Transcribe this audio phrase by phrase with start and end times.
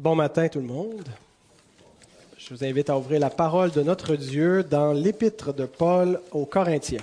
[0.00, 1.06] Bon matin tout le monde.
[2.38, 6.46] Je vous invite à ouvrir la parole de notre Dieu dans l'épître de Paul aux
[6.46, 7.02] Corinthiens.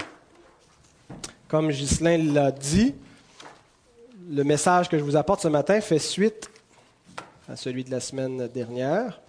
[1.47, 2.96] Comme Ghislain l'a dit,
[4.31, 6.49] le message que je vous apporte ce matin fait suite
[7.47, 9.21] à celui de la semaine dernière.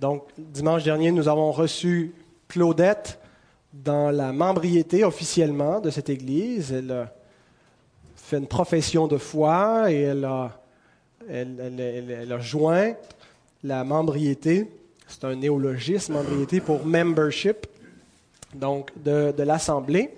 [0.00, 2.12] Donc, dimanche dernier, nous avons reçu
[2.48, 3.20] Claudette
[3.72, 6.72] dans la membriété officiellement de cette Église.
[6.72, 7.08] Elle
[8.16, 10.59] fait une profession de foi et elle a,
[11.28, 12.94] elle, a joint
[13.62, 14.70] la membriété.
[15.06, 17.66] C'est un néologisme, membriété pour membership,
[18.54, 20.10] donc de, l'Assemblée.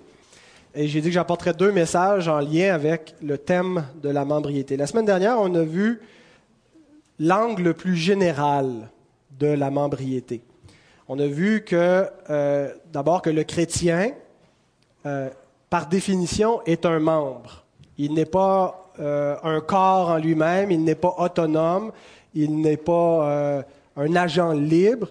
[0.75, 4.77] Et j'ai dit que j'apporterais deux messages en lien avec le thème de la membriété.
[4.77, 6.01] La semaine dernière, on a vu
[7.19, 8.89] l'angle plus général
[9.39, 10.41] de la membriété.
[11.07, 14.11] On a vu que, euh, d'abord, que le chrétien,
[15.05, 15.29] euh,
[15.69, 17.65] par définition, est un membre.
[17.97, 21.91] Il n'est pas euh, un corps en lui-même, il n'est pas autonome,
[22.33, 23.63] il n'est pas
[23.95, 25.07] un agent libre,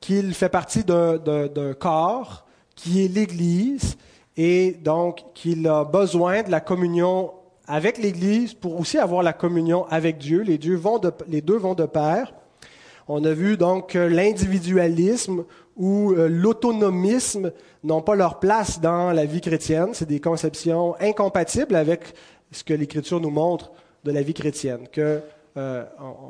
[0.00, 3.96] qu'il fait partie d'un corps qui est l'Église
[4.36, 7.32] et donc qu'il a besoin de la communion
[7.66, 10.42] avec l'Église pour aussi avoir la communion avec Dieu.
[10.42, 10.58] Les,
[11.28, 12.34] les deux vont de pair.
[13.06, 15.44] On a vu donc l'individualisme
[15.76, 19.90] ou euh, l'autonomisme n'ont pas leur place dans la vie chrétienne.
[19.92, 22.14] C'est des conceptions incompatibles avec
[22.54, 23.72] ce que l'Écriture nous montre
[24.04, 25.20] de la vie chrétienne, que
[25.56, 25.84] euh,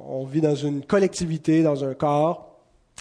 [0.08, 2.55] on vit dans une collectivité, dans un corps,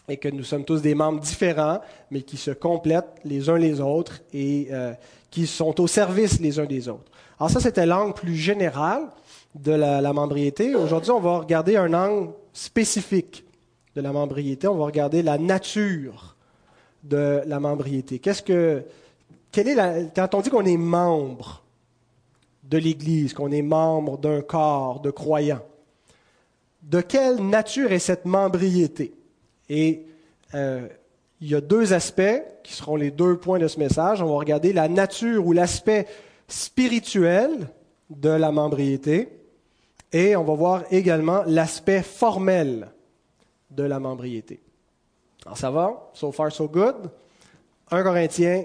[0.10, 1.80] et que nous sommes tous des membres différents,
[2.12, 4.94] mais qui se complètent les uns les autres et euh,
[5.32, 7.12] qui sont au service les uns des autres.
[7.40, 9.08] Alors ça, c'était l'angle plus général
[9.56, 10.76] de la, membriété.
[10.76, 13.46] Aujourd'hui, on va regarder un angle spécifique
[13.96, 16.36] de la membriété, on va regarder la nature
[17.04, 18.20] de la membriété.
[18.20, 18.84] Qu'est-ce que,
[19.52, 21.63] quelle est quand on dit qu'on est membre
[22.64, 25.66] de l'Église, qu'on est membre d'un corps de croyants,
[26.84, 29.14] de quelle nature est cette membriété?
[29.70, 30.06] Et
[30.54, 30.88] euh,
[31.42, 34.22] il y a deux aspects qui seront les deux points de ce message.
[34.22, 36.08] On va regarder la nature ou l'aspect
[36.48, 37.70] spirituel
[38.10, 39.30] de la membriété
[40.12, 42.90] et on va voir également l'aspect formel
[43.72, 44.62] de la membriété.
[45.46, 46.12] Alors ça va?
[46.14, 47.10] So far, so good?
[47.92, 48.64] 1 Corinthiens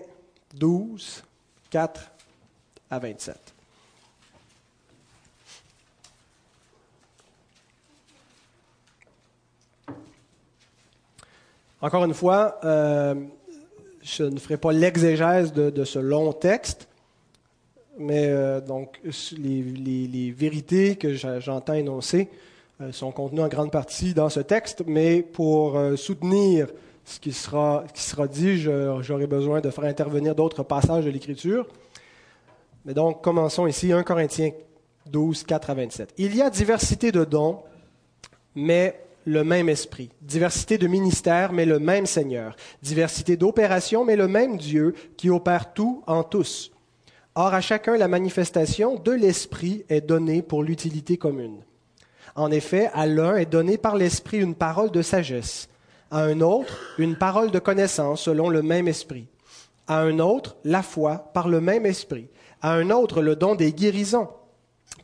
[0.54, 1.24] 12,
[1.70, 2.10] 4
[2.90, 3.57] à 27.
[11.80, 13.14] Encore une fois, euh,
[14.02, 16.88] je ne ferai pas l'exégèse de, ce long texte,
[17.98, 19.00] mais euh, donc
[19.38, 22.28] les, vérités que j'entends énoncer
[22.80, 26.66] euh, sont contenus en grande partie dans ce texte, mais pour soutenir
[27.04, 31.66] ce qui sera, qui sera dit, j'aurai besoin de faire intervenir d'autres passages de l'Écriture.
[32.84, 34.50] Mais donc, commençons ici, 1 Corinthiens
[35.06, 36.14] 12, 4 à 27.
[36.18, 37.60] Il y a diversité de dons,
[38.56, 40.10] mais le même esprit.
[40.22, 42.56] Diversité de ministères, mais le même Seigneur.
[42.82, 46.70] Diversité d'opérations, mais le même Dieu qui opère tout en tous.
[47.34, 51.62] Or, à chacun, la manifestation de l'esprit est donnée pour l'utilité commune.
[52.34, 55.68] En effet, à l'un est donné par l'Esprit une parole de sagesse,
[56.10, 59.26] à un autre une parole de connaissance selon le même Esprit,
[59.88, 62.28] à un autre la foi par le même Esprit,
[62.62, 64.28] à un autre le don des guérisons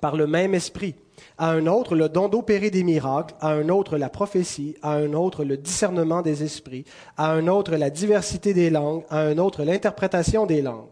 [0.01, 0.95] par le même Esprit,
[1.39, 5.13] à un autre le don d'opérer des miracles, à un autre la prophétie, à un
[5.13, 6.85] autre le discernement des esprits,
[7.17, 10.89] à un autre la diversité des langues, à un autre l'interprétation des langues.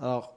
[0.00, 0.34] Alors,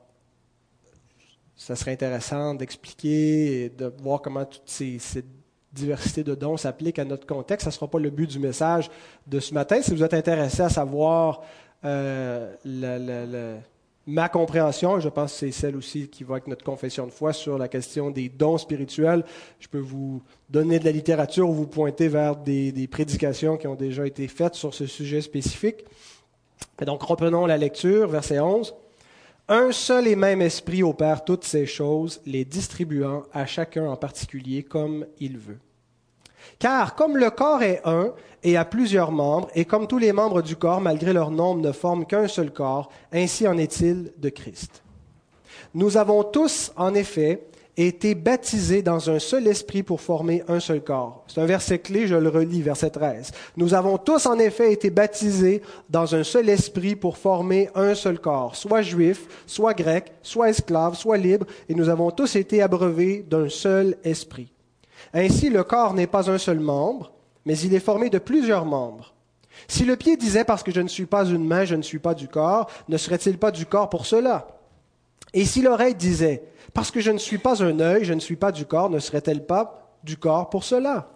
[1.55, 5.27] ça serait intéressant d'expliquer et de voir comment toute ces, cette
[5.71, 7.65] diversité de dons s'applique à notre contexte.
[7.65, 8.89] Ça ne sera pas le but du message
[9.27, 9.81] de ce matin.
[9.81, 11.41] Si vous êtes intéressé à savoir
[11.85, 12.53] euh,
[14.07, 17.33] ma compréhension, je pense que c'est celle aussi qui va avec notre confession de foi
[17.33, 19.23] sur la question des dons spirituels.
[19.59, 23.75] Je peux vous donner de la littérature ou vous pointer vers des, prédications qui ont
[23.75, 25.85] déjà été faites sur ce sujet spécifique.
[26.81, 28.73] Et donc, reprenons la lecture, verset 11.
[29.47, 34.63] Un seul et même esprit opère toutes ces choses, les distribuant à chacun en particulier
[34.63, 35.59] comme il veut.
[36.61, 38.13] Car comme le corps est un
[38.43, 41.71] et a plusieurs membres, et comme tous les membres du corps, malgré leur nombre, ne
[41.71, 44.83] forment qu'un seul corps, ainsi en est-il de Christ.
[45.73, 47.47] Nous avons tous, en effet,
[47.77, 51.23] été baptisés dans un seul esprit pour former un seul corps.
[51.27, 53.31] C'est un verset clé, je le relis, verset 13.
[53.57, 58.19] Nous avons tous en effet été baptisés dans un seul esprit pour former un seul
[58.19, 63.25] corps, soit juif, soit grec, soit esclave, soit libre, et nous avons tous été abreuvés
[63.27, 64.51] d'un seul esprit.
[65.13, 67.11] Ainsi, le corps n'est pas un seul membre,
[67.45, 69.13] mais il est formé de plusieurs membres.
[69.67, 71.99] Si le pied disait parce que je ne suis pas une main, je ne suis
[71.99, 74.47] pas du corps, ne serait-il pas du corps pour cela?
[75.33, 76.43] Et si l'oreille disait
[76.73, 78.99] parce que je ne suis pas un œil, je ne suis pas du corps, ne
[78.99, 81.09] serait-elle pas du corps pour cela?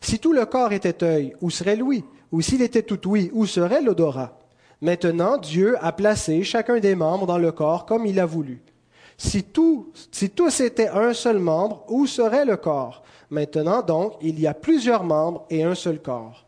[0.00, 2.04] Si tout le corps était œil, où serait l'ouïe?
[2.32, 4.38] Ou s'il était tout ouïe, où serait l'odorat?
[4.80, 8.62] Maintenant, Dieu a placé chacun des membres dans le corps comme il a voulu.
[9.16, 13.02] Si, tout, si tous étaient un seul membre, où serait le corps?
[13.30, 16.46] Maintenant donc, il y a plusieurs membres et un seul corps.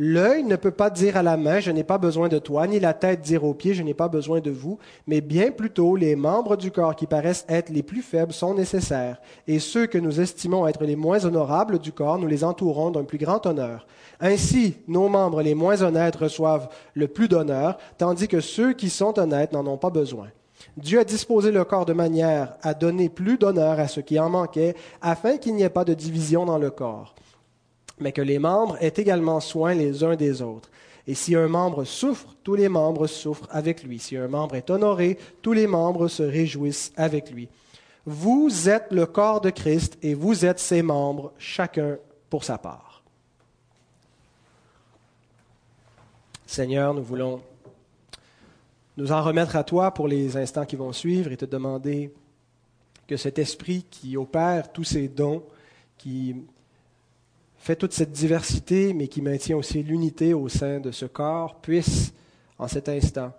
[0.00, 2.78] L'œil ne peut pas dire à la main, je n'ai pas besoin de toi, ni
[2.78, 4.78] la tête dire aux pieds, je n'ai pas besoin de vous,
[5.08, 9.20] mais bien plutôt les membres du corps qui paraissent être les plus faibles sont nécessaires,
[9.48, 13.02] et ceux que nous estimons être les moins honorables du corps, nous les entourons d'un
[13.02, 13.88] plus grand honneur.
[14.20, 19.18] Ainsi, nos membres les moins honnêtes reçoivent le plus d'honneur, tandis que ceux qui sont
[19.18, 20.28] honnêtes n'en ont pas besoin.
[20.78, 24.30] Dieu a disposé le corps de manière à donner plus d'honneur à ce qui en
[24.30, 27.14] manquait, afin qu'il n'y ait pas de division dans le corps
[28.00, 30.70] mais que les membres aient également soin les uns des autres.
[31.06, 33.98] Et si un membre souffre, tous les membres souffrent avec lui.
[33.98, 37.48] Si un membre est honoré, tous les membres se réjouissent avec lui.
[38.04, 41.96] Vous êtes le corps de Christ et vous êtes ses membres, chacun
[42.28, 43.02] pour sa part.
[46.46, 47.40] Seigneur, nous voulons
[48.98, 52.12] nous en remettre à toi pour les instants qui vont suivre et te demander
[53.06, 55.44] que cet esprit qui opère tous ces dons,
[55.96, 56.34] qui
[57.58, 62.12] fait toute cette diversité, mais qui maintient aussi l'unité au sein de ce corps, puisse,
[62.58, 63.32] en cet instant,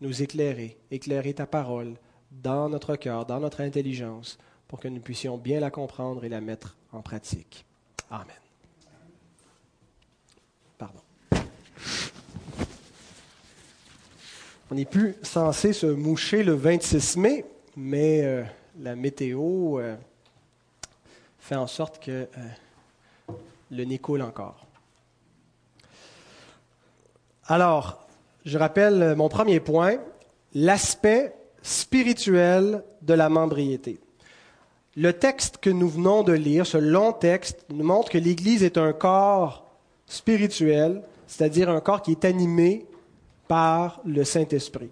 [0.00, 1.94] nous éclairer, éclairer ta parole
[2.32, 4.36] dans notre cœur, dans notre intelligence,
[4.66, 7.64] pour que nous puissions bien la comprendre et la mettre en pratique.
[8.10, 8.41] Amen.
[14.72, 17.44] On n'est plus censé se moucher le 26 mai,
[17.76, 18.42] mais euh,
[18.80, 19.96] la météo euh,
[21.38, 22.26] fait en sorte que...
[23.28, 23.32] Euh,
[23.70, 24.64] le nez coule encore.
[27.44, 28.06] Alors,
[28.46, 29.98] je rappelle mon premier point,
[30.54, 34.00] l'aspect spirituel de la membriété.
[34.96, 38.78] Le texte que nous venons de lire, ce long texte, nous montre que l'Église est
[38.78, 39.70] un corps
[40.06, 42.86] spirituel, c'est-à-dire un corps qui est animé
[43.48, 44.90] par le Saint-Esprit.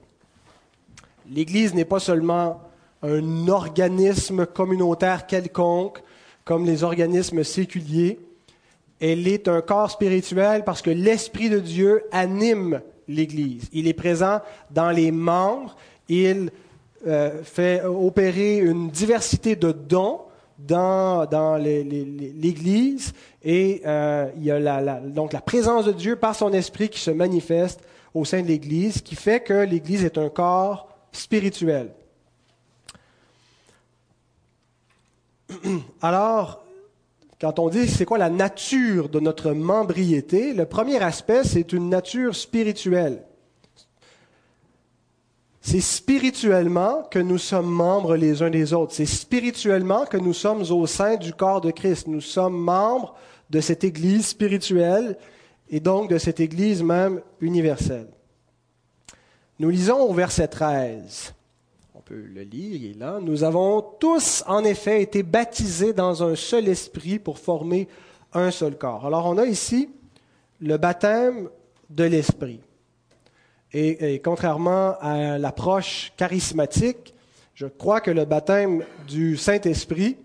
[1.30, 2.60] L'Église n'est pas seulement
[3.02, 6.02] un organisme communautaire quelconque,
[6.44, 8.18] comme les organismes séculiers,
[9.00, 13.68] elle est un corps spirituel parce que l'Esprit de Dieu anime l'Église.
[13.72, 15.74] Il est présent dans les membres.
[16.08, 16.50] Il
[17.06, 20.20] euh, fait opérer une diversité de dons
[20.58, 23.14] dans, l'Église.
[23.42, 27.10] Et euh, il y a donc la présence de Dieu par son Esprit qui se
[27.10, 27.80] manifeste
[28.14, 31.92] au sein de l'Église, qui fait que l'Église est un corps spirituel.
[36.02, 36.64] Alors,
[37.40, 41.88] quand on dit c'est quoi la nature de notre membriété, le premier aspect, c'est une
[41.88, 43.24] nature spirituelle.
[45.62, 48.94] C'est spirituellement que nous sommes membres les uns des autres.
[48.94, 52.08] C'est spirituellement que nous sommes au sein du corps de Christ.
[52.08, 53.14] Nous sommes membres
[53.50, 55.18] de cette Église spirituelle
[55.70, 58.08] et donc de cette Église même universelle.
[59.58, 61.34] Nous lisons au verset 13
[62.10, 63.18] le lire, il est là.
[63.20, 67.88] Nous avons tous, en effet, été baptisés dans un seul esprit pour former
[68.32, 69.06] un seul corps.
[69.06, 69.88] Alors, on a ici
[70.60, 71.48] le baptême
[71.88, 72.60] de l'esprit.
[73.72, 77.14] Et, contrairement à l'approche charismatique,
[77.54, 80.16] je crois que le baptême du Saint-Esprit,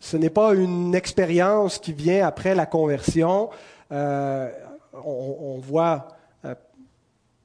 [0.00, 3.48] ce n'est pas une expérience qui vient après la conversion.
[3.90, 4.50] Euh,
[5.04, 6.08] on, voit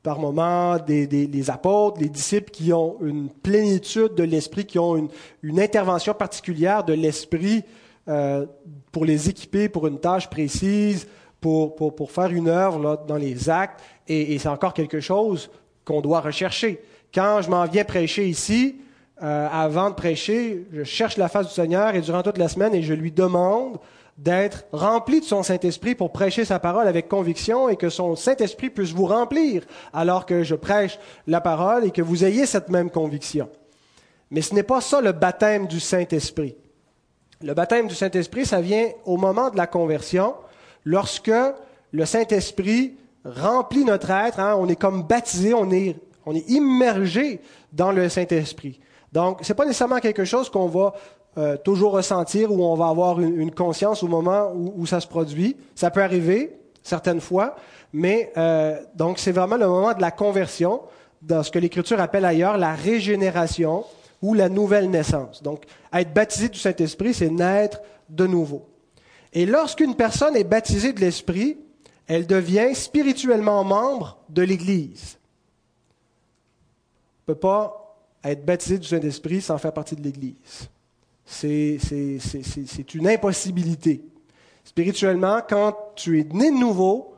[0.03, 5.09] par moments des, apôtres, des disciples qui ont une plénitude de l'esprit, qui ont
[5.43, 7.63] une, intervention particulière de l'esprit
[8.07, 8.45] euh,
[8.91, 11.07] pour les équiper pour une tâche précise,
[11.41, 13.81] pour, pour, faire une œuvre là, dans les actes.
[14.07, 15.49] Et, c'est encore quelque chose
[15.85, 16.81] qu'on doit rechercher.
[17.13, 18.77] Quand je m'en viens prêcher ici,
[19.21, 22.73] euh, avant de prêcher, je cherche la face du Seigneur et durant toute la semaine,
[22.73, 23.77] et je lui demande
[24.19, 28.69] d'être rempli de son Saint-Esprit pour prêcher sa parole avec conviction et que son Saint-Esprit
[28.69, 32.89] puisse vous remplir alors que je prêche la parole et que vous ayez cette même
[32.89, 33.49] conviction.
[34.29, 36.57] Mais ce n'est pas ça le baptême du Saint-Esprit.
[37.41, 40.35] Le baptême du Saint-Esprit, ça vient au moment de la conversion,
[40.83, 41.31] lorsque
[41.91, 45.95] le Saint-Esprit remplit notre être, hein, on est comme baptisé, on est,
[46.25, 47.39] on est immergé
[47.71, 48.81] dans le Saint-Esprit.
[49.13, 50.93] Donc, ce n'est pas nécessairement quelque chose qu'on va
[51.37, 55.55] euh, toujours ressentir ou on va avoir une, conscience au moment où, ça se produit.
[55.75, 57.55] Ça peut arriver certaines fois,
[57.93, 60.81] mais euh, donc c'est vraiment le moment de la conversion,
[61.21, 63.85] dans ce que l'Écriture appelle ailleurs la régénération
[64.21, 65.43] ou la nouvelle naissance.
[65.43, 68.67] Donc, être baptisé du Saint-Esprit, c'est naître de nouveau.
[69.33, 71.57] Et lorsqu'une personne est baptisée de l'Esprit,
[72.07, 75.17] elle devient spirituellement membre de l'Église.
[77.27, 80.69] On ne peut pas être baptisé du Saint-Esprit sans faire partie de l'Église.
[81.29, 84.03] C'est une impossibilité.
[84.65, 87.13] Spirituellement, quand tu es né de nouveau,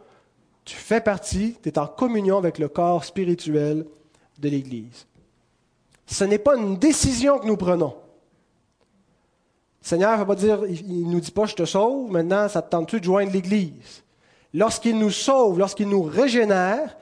[0.65, 3.85] tu fais partie, tu es en communion avec le corps spirituel
[4.37, 5.07] de l'Église.
[6.05, 7.95] Ce n'est pas une décision que nous prenons.
[9.81, 12.47] Le Seigneur ne va pas dire, il ne nous dit pas je te sauve, maintenant
[12.49, 14.03] ça te tente-tu de joindre l'Église?
[14.53, 16.97] Lorsqu'il nous sauve, lorsqu'il nous régénère,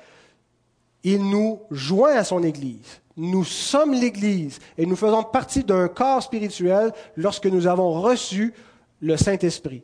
[1.04, 3.02] il nous joint à son Église.
[3.22, 8.54] Nous sommes l'Église et nous faisons partie d'un corps spirituel lorsque nous avons reçu
[9.02, 9.84] le Saint-Esprit.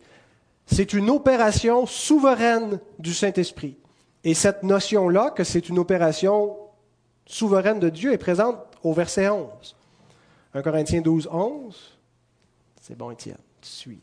[0.65, 3.75] C'est une opération souveraine du Saint-Esprit.
[4.23, 6.55] Et cette notion-là, que c'est une opération
[7.25, 9.75] souveraine de Dieu, est présente au verset 11.
[10.53, 11.99] 1 Corinthiens 12, 11.
[12.79, 13.99] C'est bon, Étienne, tu suis.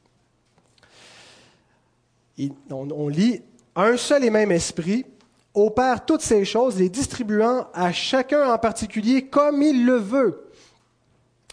[2.70, 3.40] on, lit
[3.76, 5.06] Un seul et même esprit
[5.54, 10.50] opère toutes ces choses, les distribuant à chacun en particulier comme il le veut.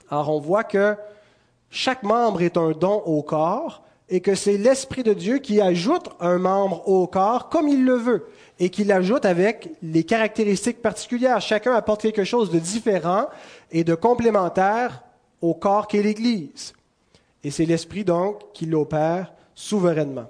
[0.09, 0.95] Alors on voit que
[1.69, 6.09] chaque membre est un don au corps et que c'est l'Esprit de Dieu qui ajoute
[6.19, 8.27] un membre au corps comme il le veut
[8.59, 11.41] et qui l'ajoute avec les caractéristiques particulières.
[11.41, 13.27] Chacun apporte quelque chose de différent
[13.71, 15.03] et de complémentaire
[15.41, 16.73] au corps qu'est l'Église.
[17.43, 20.29] Et c'est l'Esprit donc qui l'opère souverainement.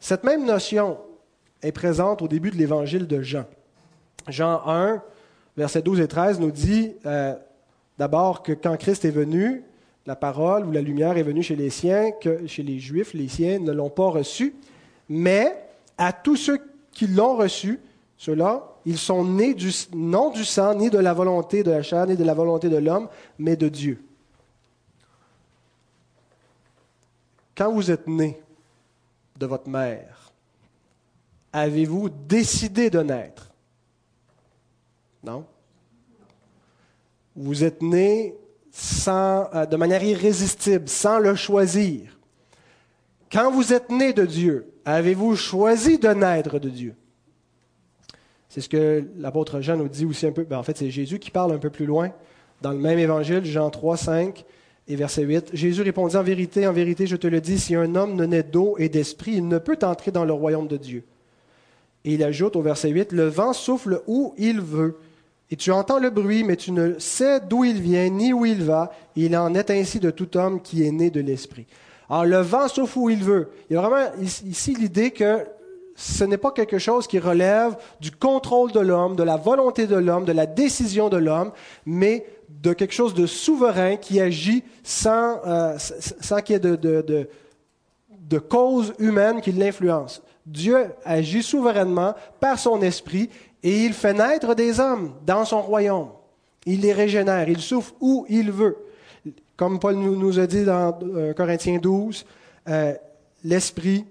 [0.00, 0.98] Cette même notion
[1.64, 3.44] est présente au début de l'évangile de Jean.
[4.28, 5.02] Jean 1,
[5.56, 7.34] versets 12 et 13 nous dit euh,
[7.98, 9.64] d'abord que quand Christ est venu,
[10.06, 13.28] la parole ou la lumière est venue chez les siens, que chez les Juifs, les
[13.28, 14.54] siens ne l'ont pas reçu,
[15.08, 15.56] mais
[15.96, 16.58] à tous ceux
[16.92, 17.80] qui l'ont reçu,
[18.18, 19.56] ceux-là, ils sont nés
[19.94, 22.76] non du sang, ni de la volonté de la chair, ni de la volonté de
[22.76, 24.02] l'homme, mais de Dieu.
[27.56, 28.40] Quand vous êtes né
[29.38, 30.13] de votre mère,
[31.54, 33.52] avez-vous décidé de naître?
[35.22, 35.46] Non?
[37.36, 38.34] Vous êtes né
[38.72, 42.18] sans, euh, de manière irrésistible, sans le choisir.
[43.32, 46.94] Quand vous êtes né de Dieu, avez-vous choisi de naître de Dieu?
[48.48, 50.44] C'est ce que l'apôtre Jean nous dit aussi un peu.
[50.44, 52.12] Ben, en fait, c'est Jésus qui parle un peu plus loin
[52.62, 54.44] dans le même évangile, Jean 3, 5
[54.88, 55.50] et verset 8.
[55.52, 58.42] Jésus répondit En vérité, en vérité, je te le dis, si un homme ne naît
[58.42, 61.04] d'eau et d'esprit, il ne peut entrer dans le royaume de Dieu.
[62.04, 64.98] Et il ajoute au verset 8 Le vent souffle où il veut
[65.50, 68.64] et tu entends le bruit, mais tu ne sais d'où il vient ni où il
[68.64, 68.90] va.
[69.14, 71.66] Il en est ainsi de tout homme qui est né de l'Esprit.
[72.08, 73.50] Alors le vent souffle où il veut.
[73.70, 75.44] Il y a vraiment ici l'idée que
[75.94, 79.94] ce n'est pas quelque chose qui relève du contrôle de l'homme, de la volonté de
[79.94, 81.52] l'homme, de la décision de l'homme,
[81.86, 86.74] mais de quelque chose de souverain qui agit sans, euh, sans qu'il y ait de,
[86.74, 87.28] de, de,
[88.10, 90.20] de cause humaine qui l'influence.
[90.46, 93.30] Dieu agit souverainement par son esprit
[93.62, 96.10] et il fait naître des hommes dans son royaume.
[96.66, 98.76] Il les régénère, il souffle où il veut.
[99.56, 102.26] Comme Paul nous, a dit dans euh, Corinthiens 12,
[102.68, 102.94] euh,
[103.44, 104.04] l'Esprit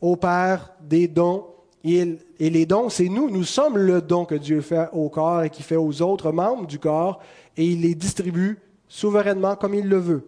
[0.00, 1.46] opère des dons.
[1.82, 3.30] Et, et les dons, c'est nous.
[3.30, 6.66] Nous sommes le don que Dieu fait au corps et qui fait aux autres membres
[6.66, 7.20] du corps.
[7.56, 10.26] Et il les distribue souverainement comme il le veut.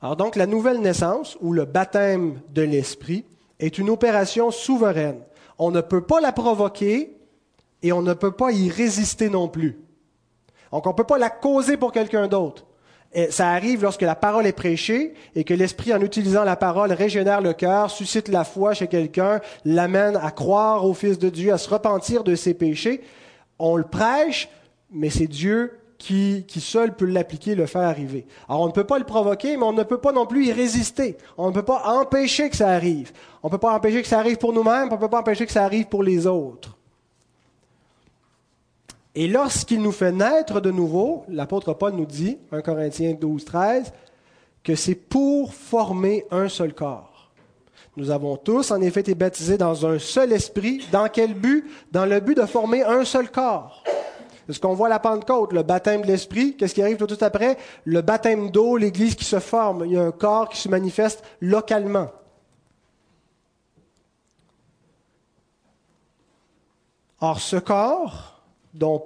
[0.00, 3.24] Alors donc, la nouvelle naissance ou le baptême de l'Esprit
[3.60, 5.20] est une opération souveraine
[5.60, 7.18] on ne peut pas la provoquer
[7.82, 9.78] et on ne peut pas y résister non plus.
[10.72, 12.64] Donc on ne peut pas la causer pour quelqu'un d'autre.
[13.28, 17.42] ça arrive lorsque la parole est prêchée et que l'Esprit, en utilisant la parole, régénère
[17.42, 21.58] le cœur, suscite la foi chez quelqu'un, l'amène à croire au Fils de Dieu, à
[21.58, 23.02] se repentir de ses péchés.
[23.58, 24.48] On le prêche,
[24.90, 28.26] mais c'est Dieu qui, seul peut l'appliquer, le faire arriver.
[28.48, 30.52] Alors on ne peut pas le provoquer, mais on ne peut pas non plus y
[30.52, 31.18] résister.
[31.36, 33.12] On ne peut pas empêcher que ça arrive.
[33.42, 35.44] On ne peut pas empêcher que ça arrive pour nous-mêmes, on ne peut pas empêcher
[35.44, 36.76] que ça arrive pour les autres.
[39.14, 43.92] Et lorsqu'il nous fait naître de nouveau, l'apôtre Paul nous dit, 1 Corinthiens 12, 13,
[44.64, 47.30] que c'est pour former un seul corps.
[47.96, 50.86] Nous avons tous en effet été baptisés dans un seul esprit.
[50.92, 51.66] Dans quel but?
[51.92, 53.84] Dans le but de former un seul corps.
[54.50, 56.56] C'est ce qu'on voit la Pentecôte, le baptême de l'Esprit.
[56.56, 57.56] Qu'est-ce qui arrive tout de suite après?
[57.84, 59.84] Le baptême d'eau, l'Église qui se forme.
[59.86, 62.10] Il y a un corps qui se manifeste localement.
[67.20, 68.42] Or, ce corps
[68.74, 69.00] dont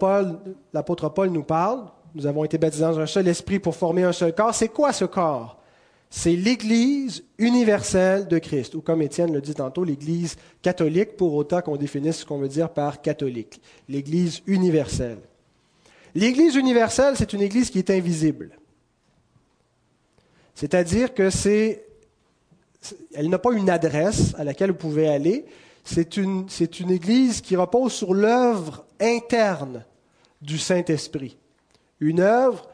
[0.72, 1.84] l'apôtre Paul nous parle,
[2.14, 4.54] nous avons été baptisés dans un seul esprit pour former un seul corps.
[4.54, 5.58] C'est quoi ce corps?
[6.08, 11.60] C'est l'Église universelle de Christ, ou comme Étienne le dit tantôt, l'Église catholique, pour autant
[11.60, 13.60] qu'on définisse ce qu'on veut dire par catholique.
[13.90, 15.18] L'Église universelle.
[16.14, 18.56] L'Église universelle, c'est une Église qui est invisible.
[20.54, 21.85] C'est-à-dire que c'est,
[23.14, 25.44] elle n'a pas une adresse à laquelle vous pouvez aller.
[25.83, 26.47] C'est une,
[26.88, 29.85] Église qui repose sur l'œuvre interne
[30.40, 31.37] du Saint-Esprit.
[32.00, 32.68] Une œuvre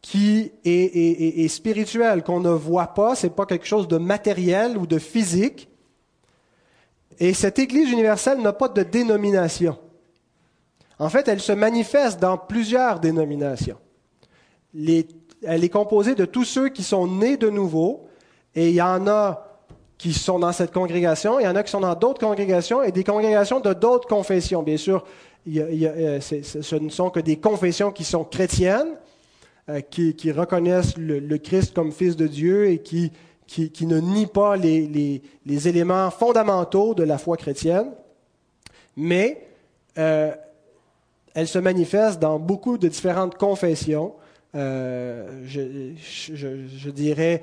[0.00, 4.98] qui est, spirituel, qu'on ne voit pas, c'est pas quelque chose de matériel ou de
[4.98, 5.68] physique.
[7.18, 9.78] Et cette Église universelle n'a pas de dénomination.
[10.98, 13.78] En fait, elle se manifeste dans plusieurs dénominations.
[14.74, 18.08] elle est composée de tous ceux qui sont nés de nouveau,
[18.54, 19.42] et il y en a
[19.98, 22.92] qui sont dans cette congrégation, il y en a qui sont dans d'autres congrégations et
[22.92, 24.62] des congrégations de d'autres confessions.
[24.62, 25.04] Bien sûr,
[25.48, 28.96] euh, ce ne sont que des confessions qui sont chrétiennes,
[29.68, 33.12] euh, qui, reconnaissent le, Christ comme Fils de Dieu et qui,
[33.82, 37.92] ne nient pas les, éléments fondamentaux de la foi chrétienne.
[38.96, 39.46] Mais
[39.98, 40.32] euh,
[41.36, 44.14] elle se manifeste dans beaucoup de différentes confessions.
[44.54, 45.90] je,
[46.90, 47.42] dirais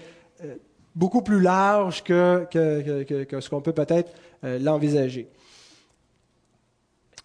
[0.95, 5.29] beaucoup plus large que, ce qu'on peut peut-être euh, l'envisager.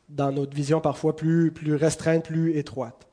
[0.08, 3.06] Dans notre vision parfois plus, plus restreinte, plus étroite.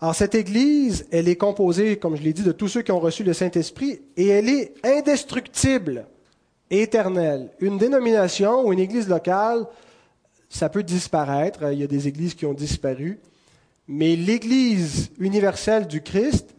[0.00, 3.00] Alors cette Église, elle est composée, comme je l'ai dit, de tous ceux qui ont
[3.00, 6.06] reçu le Saint-Esprit et elle est indestructible
[6.70, 7.50] éternelle.
[7.60, 9.66] Une dénomination ou une Église locale,
[10.50, 11.72] ça peut disparaître.
[11.72, 13.18] Il y a des églises qui ont disparu.
[13.88, 16.54] Mais l'Église universelle du Christ,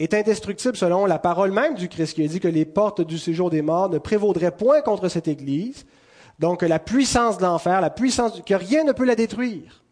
[0.00, 3.18] est indestructible selon la parole même du Christ qui a dit que les portes du
[3.18, 5.84] séjour des morts ne prévaudraient point contre cette Église.
[6.38, 9.84] Donc la puissance de l'enfer, la puissance que rien ne peut la détruire.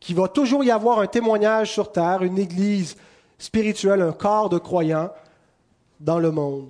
[0.00, 2.96] Qu'il va toujours y avoir un témoignage sur terre, une Église
[3.38, 5.10] spirituelle, un corps de croyants
[6.00, 6.68] dans le monde.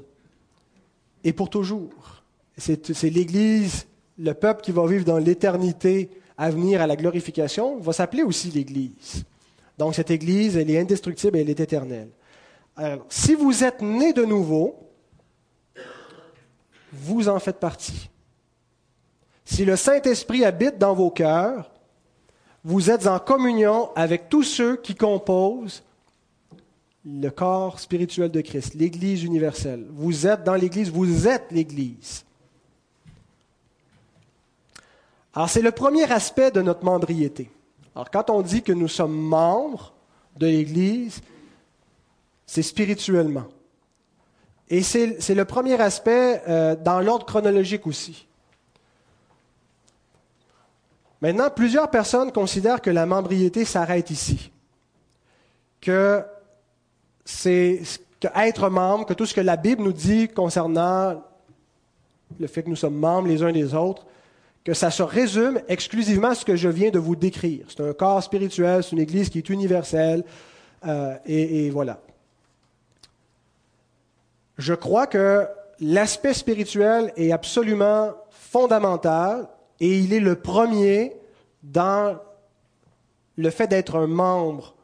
[1.22, 2.22] Et pour toujours.
[2.58, 3.86] C'est l'Église,
[4.22, 8.50] le peuple qui va vivre dans l'éternité à venir à la glorification, va s'appeler aussi
[8.50, 9.24] l'Église.
[9.78, 12.08] Donc cette Église, elle est indestructible et elle est éternelle.
[12.76, 14.76] Alors, si vous êtes né de nouveau,
[16.92, 18.08] vous en faites partie.
[19.44, 21.70] Si le Saint-Esprit habite dans vos cœurs,
[22.64, 25.82] vous êtes en communion avec tous ceux qui composent
[27.04, 29.84] le corps spirituel de Christ, l'Église universelle.
[29.90, 32.24] Vous êtes dans l'Église, vous êtes l'Église.
[35.34, 37.50] Alors c'est le premier aspect de notre membriété.
[37.94, 39.92] Alors quand on dit que nous sommes membres
[40.36, 41.20] de l'Église,
[42.46, 43.46] c'est spirituellement.
[44.68, 48.26] Et c'est le premier aspect euh, dans l'ordre chronologique aussi.
[51.20, 54.50] Maintenant, plusieurs personnes considèrent que la membriété s'arrête ici.
[55.80, 56.24] Que
[57.24, 57.82] c'est
[58.34, 61.22] être membre, que tout ce que la Bible nous dit concernant
[62.40, 64.06] le fait que nous sommes membres les uns des autres,
[64.64, 67.66] que ça se résume exclusivement à ce que je viens de vous décrire.
[67.68, 70.24] C'est un corps spirituel, c'est une Église qui est universelle,
[70.86, 72.00] euh, et, voilà
[74.58, 75.48] je crois que
[75.80, 79.48] l'aspect spirituel est absolument fondamental
[79.80, 81.16] et il est le premier
[81.62, 82.16] dans
[83.36, 84.76] le fait d'être un membre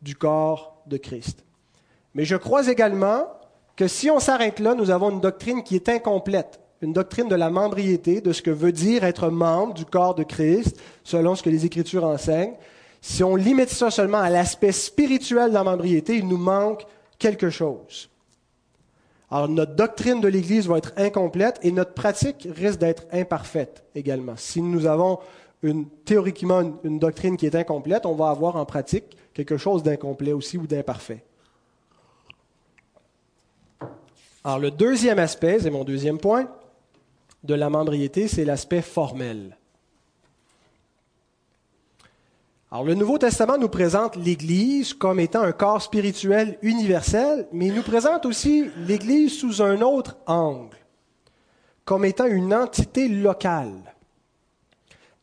[0.00, 1.44] du corps de Christ.
[2.14, 3.26] Mais je crois également
[3.74, 7.36] que si on s'arrête là, nous avons une doctrine qui est incomplète, une doctrine de
[7.36, 11.42] la membriété, de ce que veut dire être membre du corps de Christ, selon ce
[11.42, 12.56] que les Écritures enseignent.
[13.00, 16.84] Si on limite ça seulement à l'aspect spirituel de la membriété, il nous manque
[17.18, 18.10] quelque chose.
[19.30, 24.34] Alors notre doctrine de l'Église va être incomplète et notre pratique risque d'être imparfaite également.
[24.36, 25.20] Si nous avons
[25.62, 30.32] une, théoriquement une, doctrine qui est incomplète, on va avoir en pratique quelque chose d'incomplet
[30.32, 31.22] aussi ou d'imparfait.
[34.44, 36.48] Alors le deuxième aspect, c'est mon deuxième point,
[37.44, 39.56] de la membriété, c'est l'aspect formel.
[42.70, 47.74] Alors, le Nouveau Testament nous présente l'Église comme étant un corps spirituel universel, mais il
[47.74, 50.76] nous présente aussi l'Église sous un autre angle,
[51.84, 53.92] comme étant une entité locale.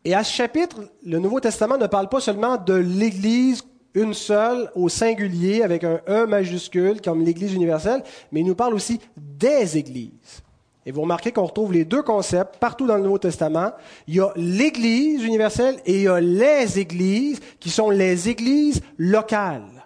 [0.06, 3.64] Et à ce chapitre, le Nouveau Testament ne parle pas seulement de l'Église
[3.96, 8.76] une seule au singulier avec un E majuscule comme l'Église universelle, mais il nous parle
[8.76, 10.44] aussi des Églises.
[10.90, 13.74] Et vous remarquez qu'on retrouve les deux concepts partout dans le Nouveau Testament.
[14.08, 18.82] Il y a l'Église universelle et il y a les Églises qui sont les Églises
[18.98, 19.86] locales.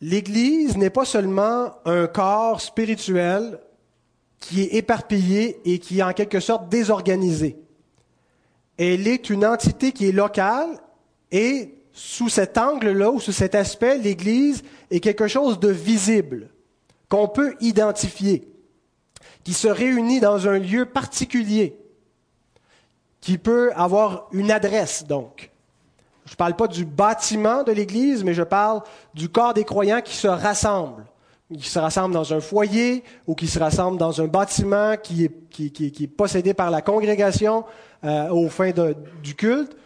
[0.00, 3.58] L'Église n'est pas seulement un corps spirituel
[4.38, 7.58] qui est éparpillé et qui est en quelque sorte désorganisé.
[8.78, 10.78] Elle est une entité qui est locale
[11.32, 16.48] et sous cet angle-là ou sous cet aspect, l'Église est quelque chose de visible,
[17.08, 18.48] qu'on peut identifier,
[19.44, 21.76] qui se réunit dans un lieu particulier,
[23.20, 25.50] qui peut avoir une adresse, donc.
[26.24, 30.00] Je ne parle pas du bâtiment de l'Église, mais je parle du corps des croyants
[30.00, 31.04] qui se rassemblent,
[31.52, 36.06] qui se rassemblent dans un foyer ou qui se rassemblent dans un bâtiment qui est,
[36.06, 37.64] possédé par la congrégation
[38.04, 38.70] euh, aux fins
[39.22, 39.76] du culte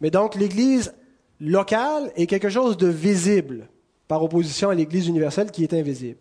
[0.00, 0.92] Mais donc l'Église
[1.40, 3.68] locale est quelque chose de visible,
[4.08, 6.18] par opposition à l'Église universelle qui est invisible.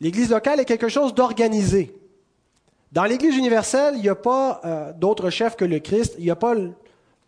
[0.00, 1.94] L'Église locale est quelque chose d'organisé.
[2.92, 6.30] Dans l'Église universelle, il n'y a pas euh, d'autre chef que le Christ, il n'y
[6.30, 6.54] a pas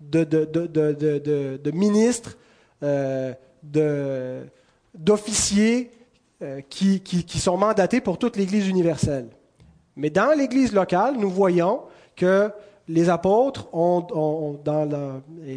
[0.01, 2.37] de, de, ministres,
[2.83, 3.33] euh,
[4.95, 5.91] d'officiers
[6.43, 9.29] euh, qui, sont mandatés pour toute l'Église universelle.
[9.95, 11.83] Mais dans l'Église locale, nous voyons
[12.17, 12.51] que
[12.89, 14.59] les apôtres, ont,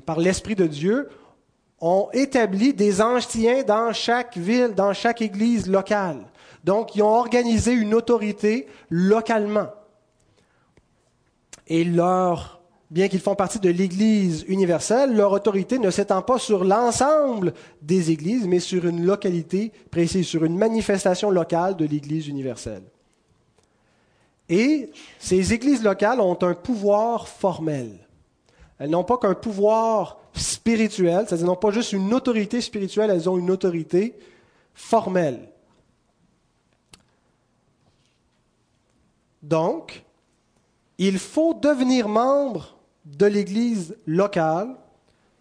[0.06, 1.10] par l'Esprit de Dieu,
[1.82, 6.26] ont établi des anciens dans chaque ville, dans chaque Église locale.
[6.64, 9.68] Donc, ils ont organisé une autorité localement.
[11.68, 12.56] Et leur
[12.92, 18.12] bien qu'ils font partie de l'Église universelle, leur autorité ne s'étend pas sur l'ensemble des
[18.12, 22.84] églises, mais sur une localité précise, sur une manifestation locale de l'Église universelle.
[24.48, 27.90] Et ces églises locales ont un pouvoir formel.
[28.78, 33.38] Elles n'ont pas qu'un pouvoir spirituel, c'est-à-dire n'ont pas juste une autorité spirituelle, elles ont
[33.38, 34.16] une autorité
[34.74, 35.50] formelle.
[39.42, 40.04] Donc,
[40.98, 44.76] il faut devenir membre de l'Église locale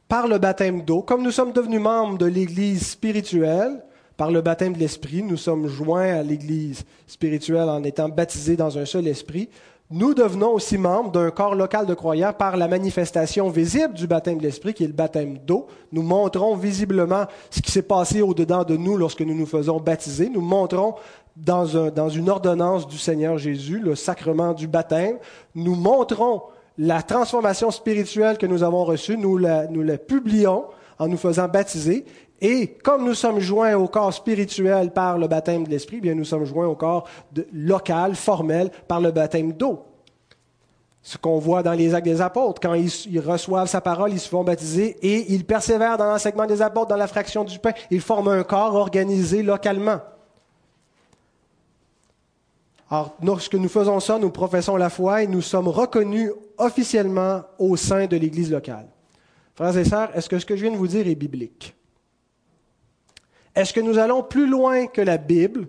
[0.08, 1.02] par le baptême d'eau.
[1.02, 3.82] Comme nous sommes devenus membres de l'Église spirituelle,
[4.16, 8.78] par le baptême de l'Esprit, nous sommes joints à l'Église spirituelle en étant baptisés dans
[8.78, 9.48] un seul esprit.
[9.90, 14.38] Nous devenons aussi membres d'un corps local de croyants par la manifestation visible du baptême
[14.38, 15.66] de l'Esprit, qui est le baptême d'eau.
[15.92, 20.30] Nous montrons visiblement ce qui s'est passé au-dedans de nous lorsque nous nous faisons baptiser.
[20.30, 20.94] Nous montrons
[21.36, 21.66] dans,
[22.08, 25.18] une ordonnance du Seigneur Jésus, le sacrement du baptême.
[25.54, 26.42] Nous montrons
[26.78, 30.64] la transformation spirituelle que nous avons reçue, nous la publions
[30.98, 32.04] en nous faisant baptiser.
[32.46, 36.26] Et comme nous sommes joints au corps spirituel par le baptême de l'Esprit, bien nous
[36.26, 37.08] sommes joints au corps
[37.54, 39.82] local, formel, par le baptême d'eau.
[41.00, 44.20] Ce qu'on voit dans les actes des apôtres, quand ils, ils, reçoivent sa parole, ils
[44.20, 47.72] se font baptiser et ils persévèrent dans l'enseignement des apôtres, dans la fraction du pain.
[47.90, 50.00] Ils forment un corps organisé localement.
[52.90, 57.78] Alors, lorsque nous faisons ça, nous professons la foi et nous sommes reconnus officiellement au
[57.78, 58.88] sein de l'Église locale.
[59.54, 61.74] Frères et sœurs, est-ce que ce que je viens de vous dire est biblique?
[63.54, 65.68] Est-ce que nous allons plus loin que la Bible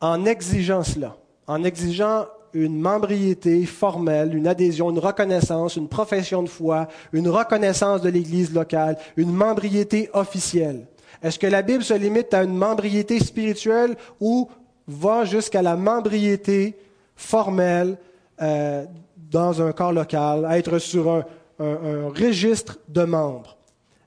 [0.00, 6.48] en exigeant cela, en exigeant une membriété formelle, une adhésion, une reconnaissance, une profession de
[6.48, 10.86] foi, une reconnaissance de l'Église locale, une membriété officielle?
[11.22, 14.48] Est-ce que la Bible se limite à une membriété spirituelle ou
[14.88, 16.76] va jusqu'à la membriété
[17.14, 17.98] formelle
[18.40, 18.84] euh,
[19.30, 21.10] dans un corps local, être sur
[21.58, 23.56] un registre de membres?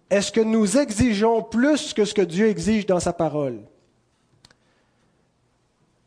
[0.10, 3.60] Est-ce que nous exigeons plus que ce que Dieu exige dans sa parole?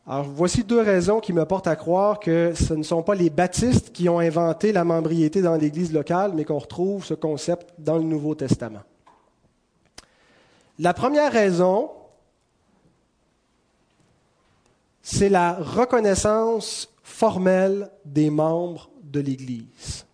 [0.05, 3.31] Alors, voici deux raisons qui me portent à croire que ce ne sont pas les
[3.31, 7.97] baptistes qui ont inventé la membriété dans l'Église locale, mais qu'on retrouve ce concept dans
[7.97, 8.83] le Nouveau Testament.
[10.81, 11.91] La première raison,
[15.03, 20.05] c'est la reconnaissance formelle des membres de l'Église.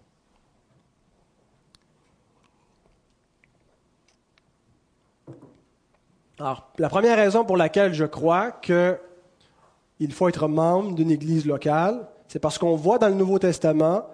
[6.41, 12.07] Alors, la première raison pour laquelle je crois qu'il faut être membre d'une Église locale,
[12.29, 14.05] c'est parce qu'on voit dans le Nouveau Testament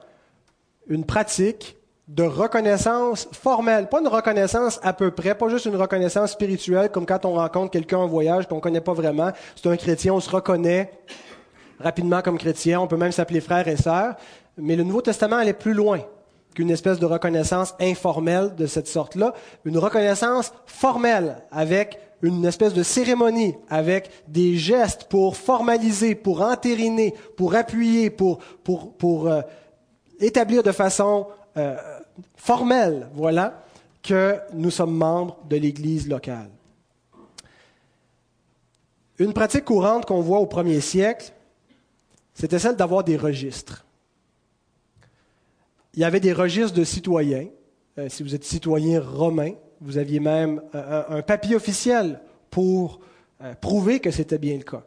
[0.89, 1.77] une pratique
[2.09, 7.05] de reconnaissance formelle, pas une reconnaissance à peu près, pas juste une reconnaissance spirituelle, comme
[7.05, 9.33] quand on rencontre quelqu'un en voyage qu'on ne connaît pas vraiment.
[9.55, 10.93] C'est un chrétien, on se reconnaît
[11.79, 14.15] rapidement comme chrétien, on peut même s'appeler frère et sœur.
[14.57, 16.01] Mais le Nouveau Testament allait plus loin
[16.55, 19.35] qu'une espèce de reconnaissance informelle de cette sorte-là,
[19.65, 27.15] une reconnaissance formelle avec une espèce de cérémonie, avec des gestes pour formaliser, pour entériner,
[27.37, 28.41] pour appuyer, pour,
[29.29, 29.43] euh,
[30.21, 31.77] établir de façon euh,
[32.37, 33.63] formelle, voilà,
[34.03, 36.51] que nous sommes membres de l'Église locale.
[39.19, 41.33] Une pratique courante qu'on voit au premier siècle,
[42.35, 43.85] c'était celle d'avoir des registres.
[45.95, 47.47] Il y avait des registres de citoyens.
[47.99, 49.53] Euh, si vous êtes citoyen romain,
[49.85, 52.21] vous aviez même euh, un, papier officiel
[52.51, 53.01] pour
[53.61, 54.83] prouver que c'était bien le cas.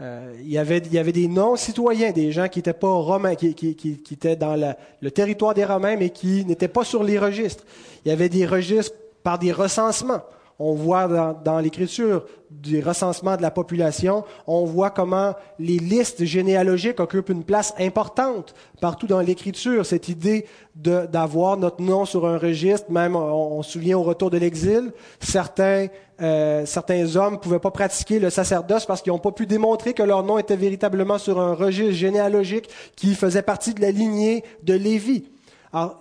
[0.00, 4.36] Euh, il, y avait, des non-citoyens, des gens qui n'étaient pas romains, qui, qui, étaient
[4.36, 4.56] dans
[5.00, 7.64] le territoire des Romains, mais qui n'étaient pas sur les registres.
[8.04, 10.22] Il y avait des registres par des recensements.
[10.62, 11.08] On voit
[11.42, 17.44] dans, l'Écriture du recensement de la population, on voit comment les listes généalogiques occupent une
[17.44, 19.86] place importante partout dans l'Écriture.
[19.86, 20.44] Cette idée
[20.74, 25.86] d'avoir notre nom sur un registre, même on, se souvient au retour de l'exil, certains,
[26.20, 29.94] euh, certains hommes ne pouvaient pas pratiquer le sacerdoce parce qu'ils n'ont pas pu démontrer
[29.94, 34.44] que leur nom était véritablement sur un registre généalogique qui faisait partie de la lignée
[34.62, 35.24] de Lévi.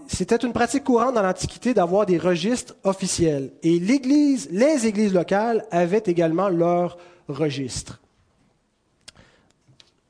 [0.08, 3.52] C'était une pratique courante dans l'Antiquité d'avoir des registres officiels.
[3.62, 8.00] Et l'Église, les églises locales avaient également leurs registres.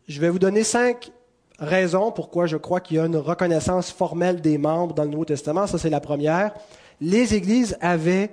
[0.08, 1.12] Je vais vous donner cinq
[1.60, 5.26] raisons pourquoi je crois qu'il y a une reconnaissance formelle des membres dans le Nouveau
[5.26, 5.68] Testament.
[5.68, 6.54] Ça, c'est la première.
[7.02, 8.32] Les églises avaient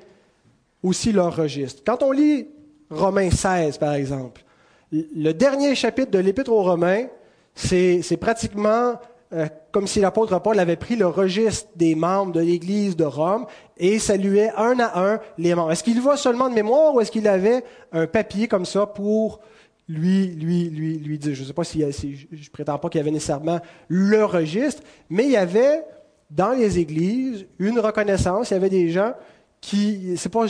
[0.82, 1.82] aussi leur registre.
[1.84, 2.46] Quand on lit
[2.88, 4.44] Romains 16, par exemple,
[4.92, 7.06] le dernier chapitre de l'Épître aux Romains,
[7.54, 8.94] c'est pratiquement
[9.32, 13.46] euh, comme si l'apôtre Paul avait pris le registre des membres de l'Église de Rome
[13.76, 15.72] et saluait un à un les membres.
[15.72, 19.40] Est-ce qu'il voit seulement de mémoire ou est-ce qu'il avait un papier comme ça pour
[19.88, 21.34] lui, lui, lui, lui dire?
[21.34, 24.82] Je ne sais pas si, si je prétends pas qu'il y avait nécessairement le registre,
[25.10, 25.82] mais il y avait
[26.30, 28.50] dans les églises une reconnaissance.
[28.50, 29.12] Il y avait des gens
[29.60, 30.46] qui, c'est pas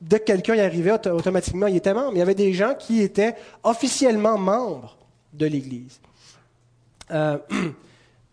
[0.00, 2.12] dès que quelqu'un y arrivait automatiquement il était membre.
[2.12, 4.98] Il y avait des gens qui étaient officiellement membres
[5.32, 6.00] de l'Église.
[7.10, 7.38] Euh,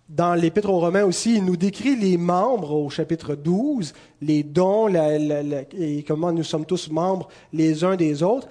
[0.09, 4.87] dans l'Épître aux Romains aussi, il nous décrit les membres au chapitre 12, les dons
[4.91, 8.47] et comment nous sommes tous membres les uns des autres.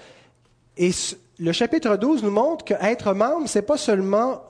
[0.76, 0.92] Et
[1.38, 4.40] le chapitre 12 nous montre qu'être membre, c'est pas seulement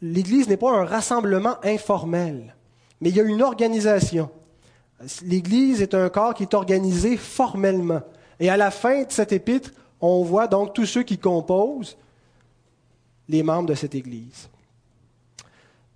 [0.00, 2.54] l'Église n'est pas un rassemblement informel,
[3.00, 4.30] mais il y a une organisation.
[5.24, 8.02] L'Église est un corps qui est organisé formellement.
[8.38, 11.96] Et à la fin de cet épître, on voit donc tous ceux qui composent
[13.28, 14.48] les membres de cette Église.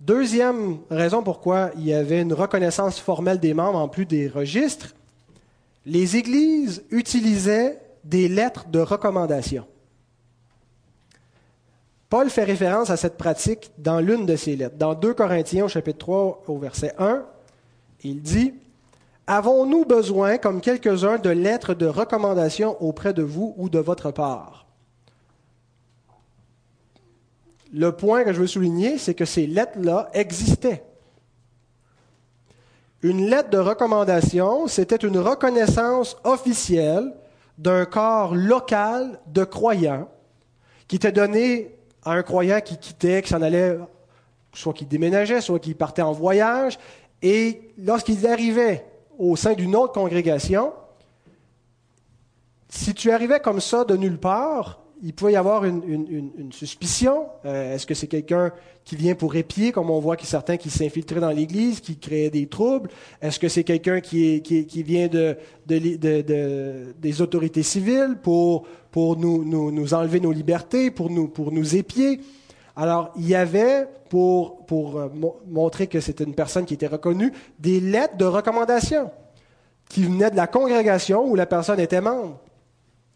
[0.05, 4.93] Deuxième raison pourquoi il y avait une reconnaissance formelle des membres en plus des registres,
[5.85, 9.65] les églises utilisaient des lettres de recommandation.
[12.09, 14.75] Paul fait référence à cette pratique dans l'une de ses lettres.
[14.77, 17.23] Dans 2 Corinthiens au chapitre 3 au verset 1,
[18.03, 18.53] il dit,
[19.25, 24.62] Avons-nous besoin, comme quelques-uns, de lettres de recommandation auprès de vous ou de votre part?
[27.73, 30.83] Le point que je veux souligner, c'est que ces lettres-là existaient.
[33.01, 37.13] Une lettre de recommandation, c'était une reconnaissance officielle
[37.57, 40.07] d'un corps local de croyants
[40.87, 43.77] qui était donné à un croyant qui quittait, qui s'en allait,
[44.53, 46.77] soit qui déménageait, soit qui partait en voyage.
[47.23, 48.85] Et lorsqu'il arrivait
[49.17, 50.73] au sein d'une autre congrégation,
[52.69, 57.27] si tu arrivais comme ça de nulle part, il pouvait y avoir une, suspicion.
[57.45, 58.53] Euh, est-ce que c'est quelqu'un
[58.85, 62.29] qui vient pour épier, comme on voit qu'il certains qui s'infiltraient dans l'Église, qui créaient
[62.29, 62.89] des troubles?
[63.21, 64.41] Est-ce que c'est quelqu'un qui,
[64.85, 65.37] vient de,
[65.67, 72.21] des autorités civiles pour, nous, enlever nos libertés, pour nous, épier?
[72.77, 75.09] Alors, il y avait, pour, pour euh,
[75.47, 79.11] montrer que c'était une personne qui était reconnue, des lettres de recommandation
[79.89, 82.39] qui venaient de la congrégation où la personne était membre.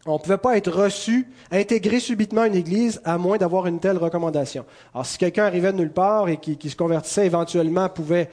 [0.06, 3.80] On ne pouvait pas être reçu, intégré subitement à une église, à moins d'avoir une
[3.80, 4.64] telle recommandation.
[4.94, 8.30] Alors, si quelqu'un arrivait de nulle part et qui, se convertissait éventuellement, pouvait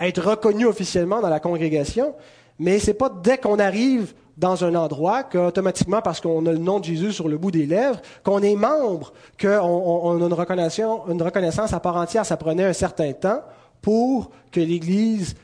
[0.00, 2.14] être reconnu officiellement dans la congrégation,
[2.58, 6.58] mais ce n'est pas dès qu'on arrive dans un endroit qu'automatiquement, parce qu'on a le
[6.58, 11.00] nom de Jésus sur le bout des lèvres, qu'on est membre, qu'on a une reconnaissance,
[11.08, 12.24] une reconnaissance à part entière.
[12.24, 13.42] Ça prenait un certain temps
[13.82, 15.34] pour que l'Église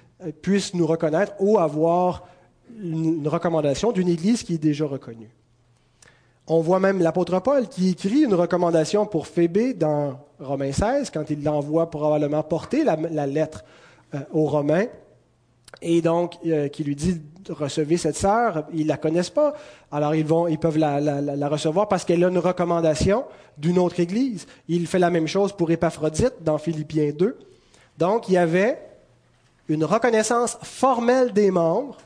[0.42, 2.24] puisse nous reconnaître ou avoir
[2.82, 5.30] une recommandation d'une Église qui est déjà reconnue.
[6.46, 11.30] On voit même l'apôtre Paul qui écrit une recommandation pour Phébé dans Romains 16, quand
[11.30, 13.64] il l'envoie probablement porter la, lettre
[14.14, 14.86] euh, aux Romains,
[15.80, 19.54] et donc euh, qui lui dit recevez cette sœur, ils la connaissent pas,
[19.90, 23.24] alors ils vont, ils peuvent la recevoir parce qu'elle a une recommandation
[23.56, 24.46] d'une autre Église.
[24.68, 27.38] Il fait la même chose pour Épaphrodite dans Philippiens 2.
[27.98, 28.78] Donc il y avait
[29.68, 31.98] une reconnaissance formelle des membres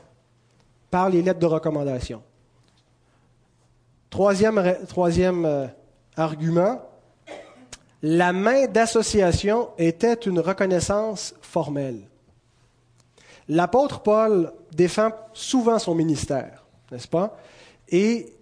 [0.89, 2.21] par les lettres de recommandation.
[4.09, 4.57] Troisième,
[5.45, 5.67] euh,
[6.15, 6.81] argument,
[8.01, 12.01] la main d'association était une reconnaissance formelle.
[13.47, 17.37] L'apôtre Paul défend souvent son ministère, n'est-ce pas?
[17.89, 18.33] Et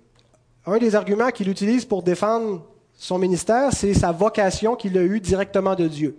[0.66, 5.22] un des arguments qu'il utilise pour défendre son ministère, c'est sa vocation qu'il a eue
[5.22, 6.18] directement de Dieu.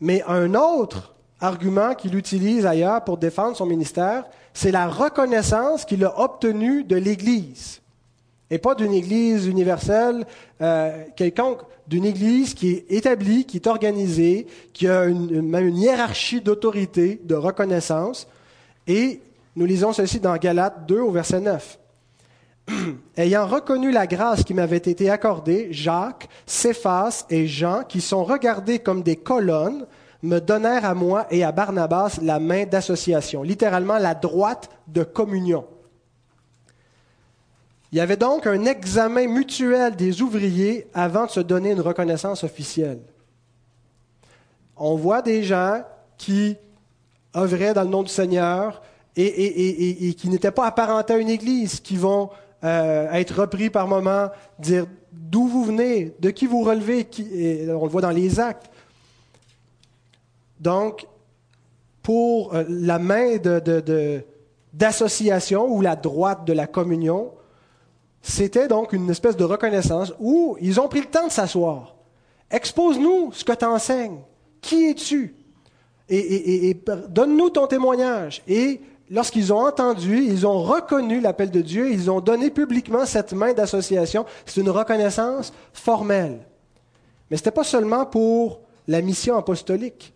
[0.00, 6.04] Mais un autre argument qu'il utilise ailleurs pour défendre son ministère, c'est la reconnaissance qu'il
[6.04, 7.80] a obtenue de l'Église.
[8.50, 10.26] Et pas d'une Église universelle
[10.62, 16.40] euh, quelconque, d'une Église qui est établie, qui est organisée, qui a même une hiérarchie
[16.40, 18.26] d'autorité, de reconnaissance.
[18.86, 19.20] Et
[19.56, 21.78] nous lisons ceci dans Galates 2 au verset 9.
[23.16, 28.78] Ayant reconnu la grâce qui m'avait été accordée, Jacques, Céphas et Jean, qui sont regardés
[28.78, 29.86] comme des colonnes,
[30.22, 35.64] me donnèrent à moi et à Barnabas la main d'association, littéralement la droite de communion.
[37.92, 42.44] Il y avait donc un examen mutuel des ouvriers avant de se donner une reconnaissance
[42.44, 43.00] officielle.
[44.76, 45.82] On voit des gens
[46.18, 46.56] qui
[47.34, 48.82] œuvraient dans le nom du Seigneur
[49.16, 52.30] et, qui n'étaient pas apparentés à une église, qui vont
[52.62, 54.28] euh, être repris par moments,
[54.58, 57.08] dire d'où vous venez, de qui vous relevez,
[57.70, 58.70] on le voit dans les actes.
[60.60, 61.06] Donc,
[62.02, 63.36] pour euh, la main
[64.72, 67.32] d'association ou la droite de la communion,
[68.22, 71.96] c'était donc une espèce de reconnaissance où ils ont pris le temps de s'asseoir.
[72.50, 74.20] Expose-nous ce que tu enseignes.
[74.60, 75.34] Qui es-tu?
[76.08, 76.74] Et,
[77.10, 78.42] donne-nous ton témoignage.
[78.48, 83.34] Et lorsqu'ils ont entendu, ils ont reconnu l'appel de Dieu, ils ont donné publiquement cette
[83.34, 84.24] main d'association.
[84.46, 86.38] C'est une reconnaissance formelle.
[87.30, 90.14] Mais ce n'était pas seulement pour la mission apostolique.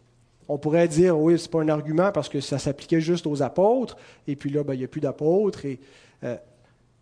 [0.49, 3.43] On pourrait dire, oui, ce n'est pas un argument parce que ça s'appliquait juste aux
[3.43, 5.65] apôtres, et puis là, ben, il n'y a plus d'apôtres.
[5.65, 5.81] Et,
[6.25, 6.37] euh,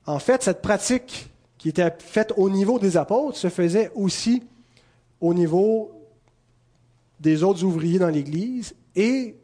[0.06, 4.42] en fait, cette pratique qui était faite au niveau des apôtres se faisait aussi
[5.20, 5.92] au niveau
[7.20, 9.36] des autres ouvriers dans l'Église et,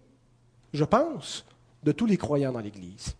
[0.72, 1.44] je pense,
[1.82, 3.14] de tous les croyants dans l'Église.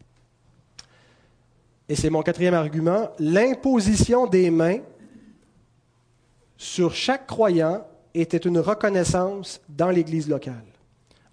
[1.89, 4.81] Et c'est mon quatrième argument, l'imposition des mains
[6.57, 7.87] sur chaque croyant
[8.21, 10.65] était une reconnaissance dans l'Église locale.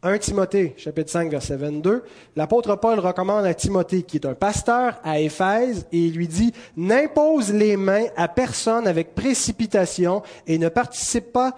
[0.05, 2.03] 1 Timothée, chapitre 5, verset 22,
[2.35, 6.51] l'apôtre Paul recommande à Timothée, qui est un pasteur à Éphèse, et il lui dit,
[6.75, 11.55] N'impose les mains à personne avec précipitation et ne participe pas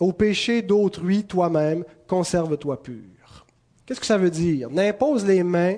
[0.00, 3.46] au péché d'autrui toi-même, conserve-toi pur.
[3.84, 4.70] Qu'est-ce que ça veut dire?
[4.70, 5.76] N'impose les mains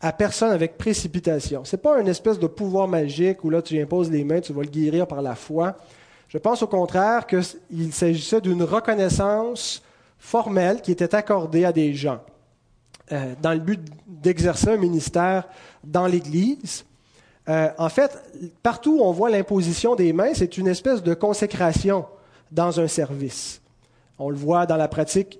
[0.00, 1.64] à personne avec précipitation.
[1.64, 4.52] Ce n'est pas une espèce de pouvoir magique où là tu imposes les mains, tu
[4.52, 5.76] vas le guérir par la foi.
[6.28, 9.82] Je pense au contraire qu'il s'agissait d'une reconnaissance
[10.18, 12.20] formelle qui était accordée à des gens
[13.12, 15.48] euh, dans le but d'exercer un ministère
[15.82, 16.84] dans l'Église.
[17.48, 18.18] Euh, en fait,
[18.62, 22.04] partout où on voit l'imposition des mains, c'est une espèce de consécration
[22.52, 23.62] dans un service.
[24.18, 25.38] On le voit dans la pratique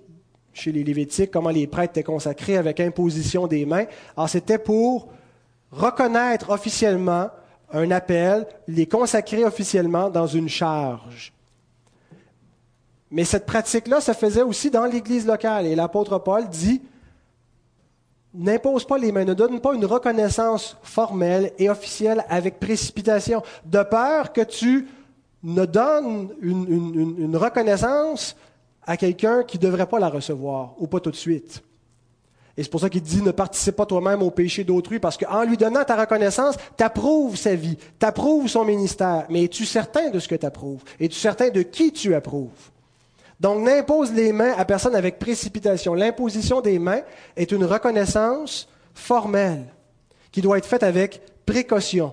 [0.55, 3.85] chez les Lévitiques, comment les prêtres étaient consacrés avec imposition des mains.
[4.17, 5.09] Alors c'était pour
[5.71, 7.29] reconnaître officiellement
[7.73, 11.33] un appel, les consacrer officiellement dans une charge.
[13.11, 15.67] Mais cette pratique-là se faisait aussi dans l'Église locale.
[15.67, 16.83] Et l'apôtre Paul dit,
[18.35, 23.83] n'impose pas les mains, ne donne pas une reconnaissance formelle et officielle avec précipitation, de
[23.83, 24.89] peur que tu
[25.43, 28.37] ne donnes une, reconnaissance
[28.87, 31.63] à quelqu'un qui ne devrait pas la recevoir, ou pas tout de suite.
[32.59, 35.45] Et c'est pour ça qu'il dit ne participe pas toi-même au péché d'autrui, parce qu'en
[35.45, 39.27] lui donnant ta reconnaissance, tu approuves sa vie, tu approuves son ministère.
[39.31, 40.83] Mais es-tu certain de ce que tu approuves?
[40.99, 42.51] Es-tu certain de qui tu approuves?
[43.39, 45.95] Donc, n'impose les mains à personne avec précipitation.
[45.95, 47.03] L'imposition des mains
[47.37, 49.67] est une reconnaissance formelle
[50.33, 52.13] qui doit être faite avec précaution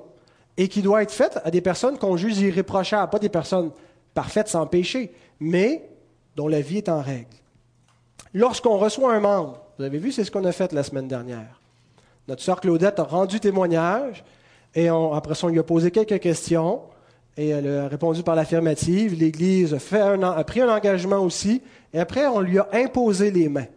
[0.57, 3.71] et qui doit être faite à des personnes qu'on juge irréprochables, pas des personnes
[4.13, 5.89] parfaites sans péché, mais
[6.35, 7.25] dont la vie est en règle.
[8.35, 11.61] Lorsqu'on reçoit un membre, vous avez vu, c'est ce qu'on a fait la semaine dernière.
[12.27, 14.23] Notre sœur Claudette a rendu témoignage
[14.73, 16.81] et après ça, on lui a posé quelques questions.
[17.37, 19.13] Et elle a répondu par l'affirmative.
[19.13, 21.61] L'Église a, pris un engagement aussi.
[21.93, 23.67] Et après, on lui a imposé les mains.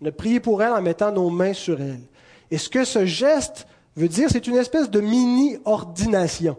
[0.00, 2.00] On a prié pour elle en mettant nos mains sur elle.
[2.50, 6.56] Et ce que ce geste veut dire, c'est une espèce de mini-ordination.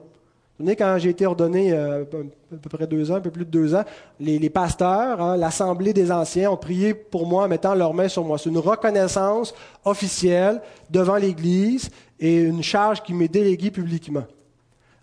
[0.59, 3.49] Vous quand j'ai été ordonné euh, à peu près deux ans, un peu plus de
[3.49, 3.85] deux ans,
[4.19, 8.25] les, pasteurs, hein, l'Assemblée des anciens ont prié pour moi en mettant leurs mains sur
[8.25, 8.37] moi.
[8.37, 9.53] C'est une reconnaissance
[9.85, 14.25] officielle devant l'Église et une charge qui m'est déléguée publiquement.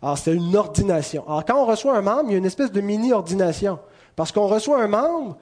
[0.02, 1.24] Alors, c'est une ordination.
[1.26, 3.78] Alors, quand on reçoit un membre, il y a une espèce de mini-ordination.
[4.14, 5.38] Parce qu'on reçoit un membre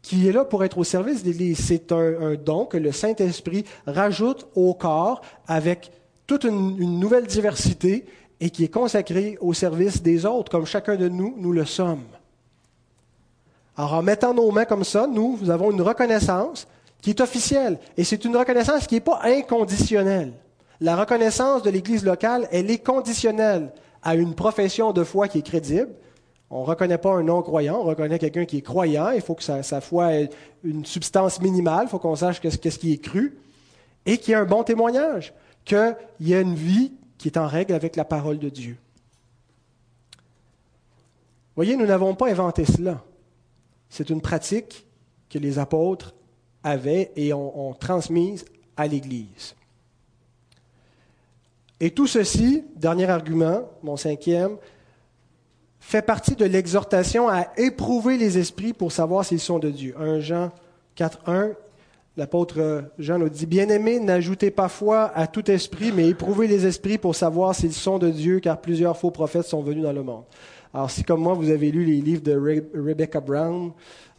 [0.00, 1.58] qui est là pour être au service de l'Église.
[1.58, 5.90] C'est un, don que le Saint-Esprit rajoute au corps avec
[6.26, 8.06] toute une, nouvelle diversité
[8.40, 12.04] et qui est consacré au service des autres, comme chacun de nous, nous le sommes.
[13.76, 16.66] Alors, en mettant nos mains comme ça, nous, nous avons une reconnaissance
[17.00, 17.78] qui est officielle.
[17.96, 20.32] Et c'est une reconnaissance qui n'est pas inconditionnelle.
[20.80, 23.72] La reconnaissance de l'Église locale, elle est conditionnelle
[24.02, 25.90] à une profession de foi qui est crédible.
[26.50, 29.10] On ne reconnaît pas un non-croyant, on reconnaît quelqu'un qui est croyant.
[29.10, 30.30] Il faut que sa, foi ait
[30.64, 33.38] une substance minimale, il faut qu'on sache qu'est-ce qui est cru,
[34.04, 35.32] et qu'il y ait un bon témoignage,
[35.64, 38.78] qu'il y ait une vie qui est en règle avec la parole de Dieu.
[41.54, 43.04] Voyez, nous n'avons pas inventé cela.
[43.90, 44.86] C'est une pratique
[45.28, 46.14] que les apôtres
[46.64, 49.54] avaient et ont transmise à l'Église.
[51.78, 54.56] Et tout ceci, dernier argument, mon cinquième,
[55.78, 59.94] fait partie de l'exhortation à éprouver les esprits pour savoir s'ils sont de Dieu.
[59.98, 60.52] 1 Jean
[60.96, 61.52] 4.1,
[62.16, 66.98] l'apôtre Jean nous dit, Bien-aimés, n'ajoutez pas foi à tout esprit, mais éprouvez les esprits
[66.98, 70.24] pour savoir s'ils sont de Dieu, car plusieurs faux prophètes sont venus dans le monde.
[70.72, 73.72] Alors si comme moi, vous avez lu les livres de Rebecca Brown,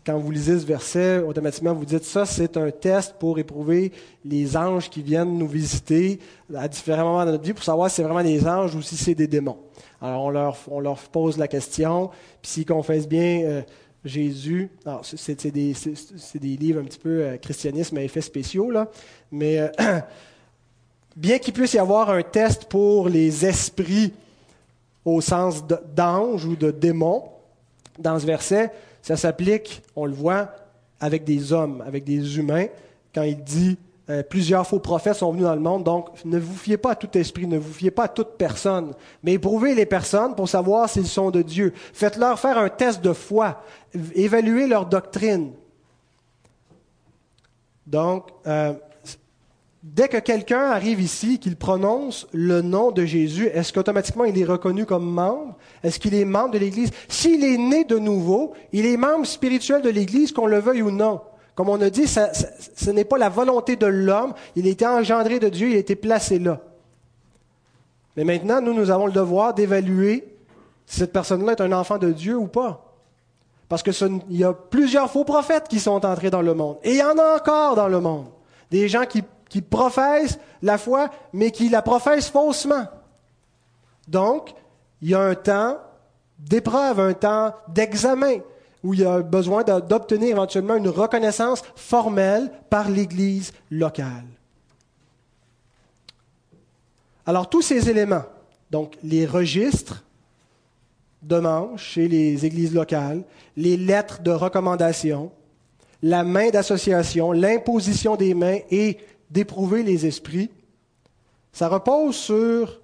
[0.05, 3.91] quand vous lisez ce verset, automatiquement vous dites ça, c'est un test pour éprouver
[4.25, 6.19] les anges qui viennent nous visiter
[6.55, 8.97] à différents moments de notre vie pour savoir si c'est vraiment des anges ou si
[8.97, 9.59] c'est des démons.
[10.01, 12.09] Alors on leur, pose la question,
[12.41, 13.61] puis s'ils confessent bien euh,
[14.03, 14.69] Jésus,
[15.03, 15.73] c'est des,
[16.35, 18.89] des, livres un petit peu euh, christianisme à effets spéciaux, là,
[19.31, 19.69] mais euh,
[21.15, 24.13] bien qu'il puisse y avoir un test pour les esprits
[25.05, 25.63] au sens
[25.95, 27.25] d'ange ou de démon,
[27.99, 28.71] dans ce verset,
[29.03, 30.51] ça s'applique, on le voit,
[30.99, 32.67] avec des hommes, avec des humains,
[33.13, 33.77] quand il dit
[34.11, 36.95] euh, plusieurs faux prophètes sont venus dans le monde, donc ne vous fiez pas à
[36.95, 38.93] tout esprit, ne vous fiez pas à toute personne,
[39.23, 41.71] mais éprouvez les personnes pour savoir s'ils sont de Dieu.
[41.93, 43.63] Faites-leur faire un test de foi,
[44.13, 45.53] évaluez leur doctrine.
[47.87, 48.73] Donc, euh,
[49.83, 54.45] Dès que quelqu'un arrive ici, qu'il prononce le nom de Jésus, est-ce qu'automatiquement il est
[54.45, 55.57] reconnu comme membre?
[55.83, 56.91] Est-ce qu'il est membre de l'Église?
[57.07, 60.91] S'il est né de nouveau, il est membre spirituel de l'Église, qu'on le veuille ou
[60.91, 61.21] non.
[61.55, 65.39] Comme on a dit, ce n'est pas la volonté de l'homme, il a été engendré
[65.39, 66.59] de Dieu, il a été placé là.
[68.15, 70.35] Mais maintenant, nous, nous avons le devoir d'évaluer
[70.85, 72.95] si cette personne-là est un enfant de Dieu ou pas.
[73.69, 73.93] Parce qu'il
[74.29, 76.77] y a plusieurs faux prophètes qui sont entrés dans le monde.
[76.83, 78.27] Et il y en a encore dans le monde.
[78.69, 82.85] Des gens qui qui professent la foi, mais qui la professent faussement.
[84.07, 84.53] Donc,
[85.01, 85.77] il y a un temps
[86.39, 88.37] d'épreuve, un temps d'examen,
[88.83, 94.25] où il y a besoin d'obtenir éventuellement une reconnaissance formelle par l'Église locale.
[97.25, 98.25] Alors, tous ces éléments,
[98.71, 100.03] donc les registres
[101.21, 103.23] de manches chez les églises locales,
[103.55, 105.31] les lettres de recommandation,
[106.01, 108.97] la main d'association, l'imposition des mains et
[109.29, 110.49] d'éprouver les esprits,
[111.53, 112.81] ça repose sur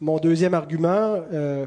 [0.00, 1.66] mon deuxième argument, euh,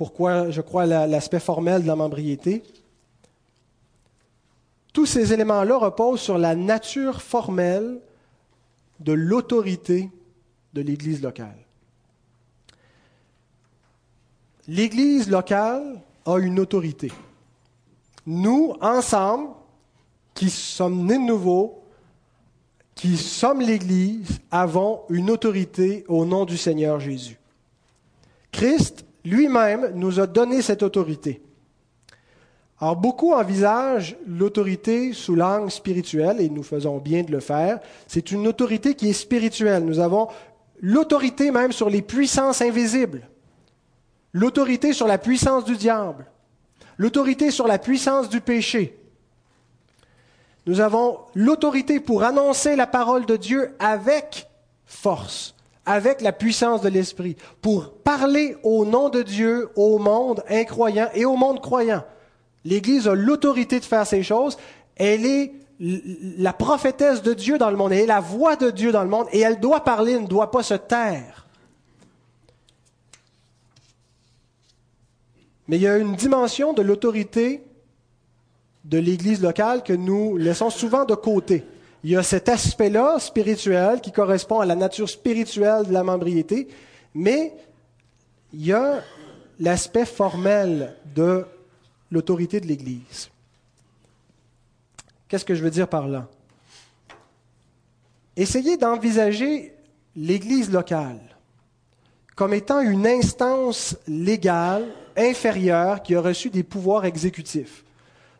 [0.00, 2.62] pourquoi je crois l'aspect formel de la membriété.
[4.94, 8.00] Tous ces éléments-là reposent sur la nature formelle
[9.00, 10.08] de l'autorité
[10.72, 11.66] de l'Église locale.
[14.68, 17.12] L'Église locale a une autorité.
[18.24, 19.50] Nous, ensemble,
[20.32, 21.84] qui sommes nés de nouveau,
[22.94, 27.38] qui sommes l'Église, avons une autorité au nom du Seigneur Jésus.
[28.50, 31.42] Christ lui-même nous a donné cette autorité.
[32.80, 37.80] Alors beaucoup envisagent l'autorité sous l'angle spirituel, et nous faisons bien de le faire.
[38.06, 39.84] C'est une autorité qui est spirituelle.
[39.84, 40.28] Nous avons
[40.80, 43.28] l'autorité même sur les puissances invisibles,
[44.32, 46.26] l'autorité sur la puissance du diable,
[46.96, 49.00] l'autorité sur la puissance du péché,
[50.66, 54.48] nous avons l'autorité pour annoncer la parole de Dieu avec
[54.84, 55.54] force,
[55.90, 61.24] avec la puissance de l'Esprit, pour parler au nom de Dieu au monde incroyant et
[61.24, 62.04] au monde croyant.
[62.64, 64.56] L'Église a l'autorité de faire ces choses.
[64.94, 68.92] Elle est la prophétesse de Dieu dans le monde, elle est la voix de Dieu
[68.92, 71.48] dans le monde, et elle doit parler, elle ne doit pas se taire.
[75.66, 77.64] Mais il y a une dimension de l'autorité
[78.84, 81.64] de l'Église locale que nous laissons souvent de côté.
[82.02, 86.68] Il y a cet aspect-là spirituel qui correspond à la nature spirituelle de la membriété,
[87.14, 87.52] mais
[88.52, 89.02] il y a
[89.58, 91.44] l'aspect formel de
[92.10, 93.30] l'autorité de l'Église.
[95.28, 96.26] Qu'est-ce que je veux dire par là?
[98.36, 99.74] Essayez d'envisager
[100.16, 101.20] l'Église locale
[102.40, 107.84] comme étant une instance légale inférieure qui a reçu des pouvoirs exécutifs.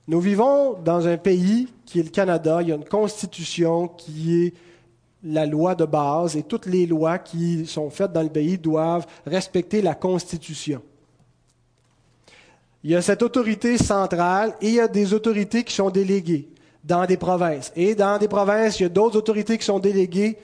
[0.09, 2.63] Nous vivons dans un pays qui est le Canada.
[2.63, 4.55] Il y a une constitution qui est
[5.25, 9.07] la loi de base et toutes les lois qui sont faites dans le pays doivent
[9.27, 10.81] respecter la constitution.
[12.85, 16.49] Il y a cette autorité centrale et il y a des autorités qui sont déléguées
[16.85, 17.73] dans des provinces.
[17.75, 20.39] Et dans des provinces, il y a d'autres autorités qui sont déléguées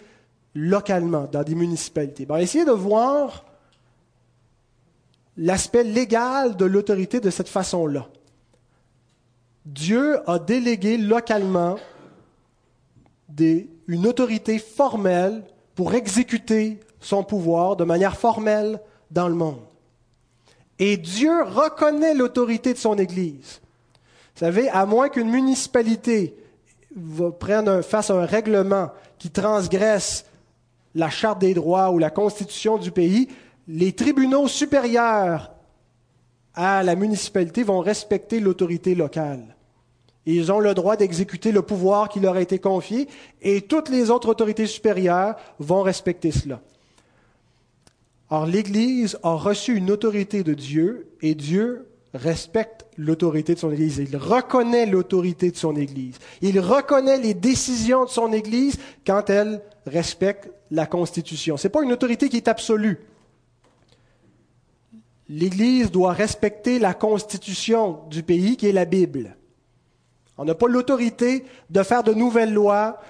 [0.54, 2.26] localement, dans des municipalités.
[2.26, 3.44] Bon, essayez de voir
[5.36, 8.08] l'aspect légal de l'autorité de cette façon-là.
[9.66, 11.76] Dieu a délégué localement
[13.36, 15.42] une autorité formelle
[15.74, 19.60] pour exécuter son pouvoir de manière formelle dans le monde.
[20.78, 23.60] Et Dieu reconnaît l'autorité de son Église.
[24.34, 26.36] Vous savez, à moins qu'une municipalité
[27.40, 30.26] prenne fasse un règlement qui transgresse
[30.94, 33.28] la charte des droits ou la constitution du pays,
[33.66, 35.52] les tribunaux supérieurs
[36.54, 39.55] à la municipalité vont respecter l'autorité locale.
[40.26, 43.08] Ils ont le droit d'exécuter le pouvoir qui leur a été confié
[43.40, 46.60] et toutes les autres autorités supérieures vont respecter cela.
[48.28, 53.98] Or, l'Église a reçu une autorité de Dieu et Dieu respecte l'autorité de son Église.
[53.98, 56.16] Il reconnaît l'autorité de son Église.
[56.42, 61.56] Il reconnaît les décisions de son Église quand elle respecte la Constitution.
[61.56, 62.98] Ce n'est pas une autorité qui est absolue.
[65.28, 69.36] L'Église doit respecter la Constitution du pays qui est la Bible.
[70.38, 73.00] On n'a pas l'autorité de faire de nouvelles lois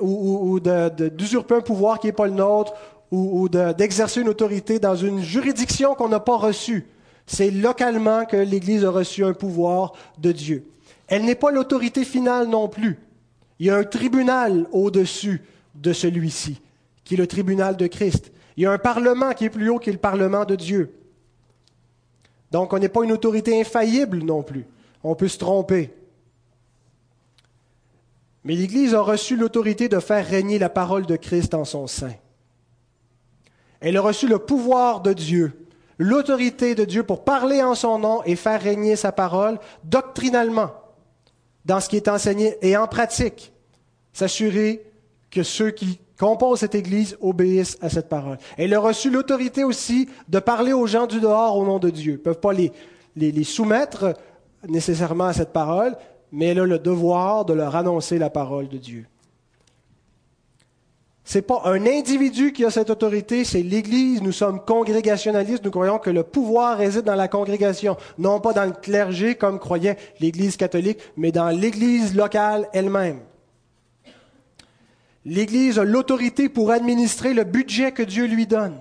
[0.00, 2.74] ou, d'usurper un pouvoir qui n'est pas le nôtre
[3.10, 6.86] ou, d'exercer une autorité dans une juridiction qu'on n'a pas reçue.
[7.26, 10.66] C'est localement que l'Église a reçu un pouvoir de Dieu.
[11.06, 12.98] Elle n'est pas l'autorité finale non plus.
[13.58, 15.42] Il y a un tribunal au-dessus
[15.74, 16.60] de celui-ci,
[17.04, 18.32] qui est le tribunal de Christ.
[18.56, 20.94] Il y a un parlement qui est plus haut que le parlement de Dieu.
[22.50, 24.66] Donc on n'est pas une autorité infaillible non plus.
[25.04, 25.90] On peut se tromper.
[28.44, 32.12] Mais l'Église a reçu l'autorité de faire régner la parole de Christ en son sein.
[33.80, 35.52] Elle a reçu le pouvoir de Dieu,
[35.98, 40.72] l'autorité de Dieu pour parler en son nom et faire régner sa parole doctrinalement
[41.64, 43.52] dans ce qui est enseigné et en pratique.
[44.12, 44.84] S'assurer
[45.30, 48.38] que ceux qui composent cette Église obéissent à cette parole.
[48.56, 52.12] Elle a reçu l'autorité aussi de parler aux gens du dehors au nom de Dieu.
[52.12, 52.72] Ils ne peuvent pas les,
[53.16, 54.14] les soumettre
[54.68, 55.96] nécessairement à cette parole,
[56.32, 59.06] mais elle a le devoir de leur annoncer la parole de Dieu.
[61.24, 64.22] Ce n'est pas un individu qui a cette autorité, c'est l'Église.
[64.22, 68.64] Nous sommes congrégationalistes, nous croyons que le pouvoir réside dans la congrégation, non pas dans
[68.64, 73.20] le clergé comme croyait l'Église catholique, mais dans l'Église locale elle-même.
[75.24, 78.74] L'Église a l'autorité pour administrer le budget que Dieu lui donne.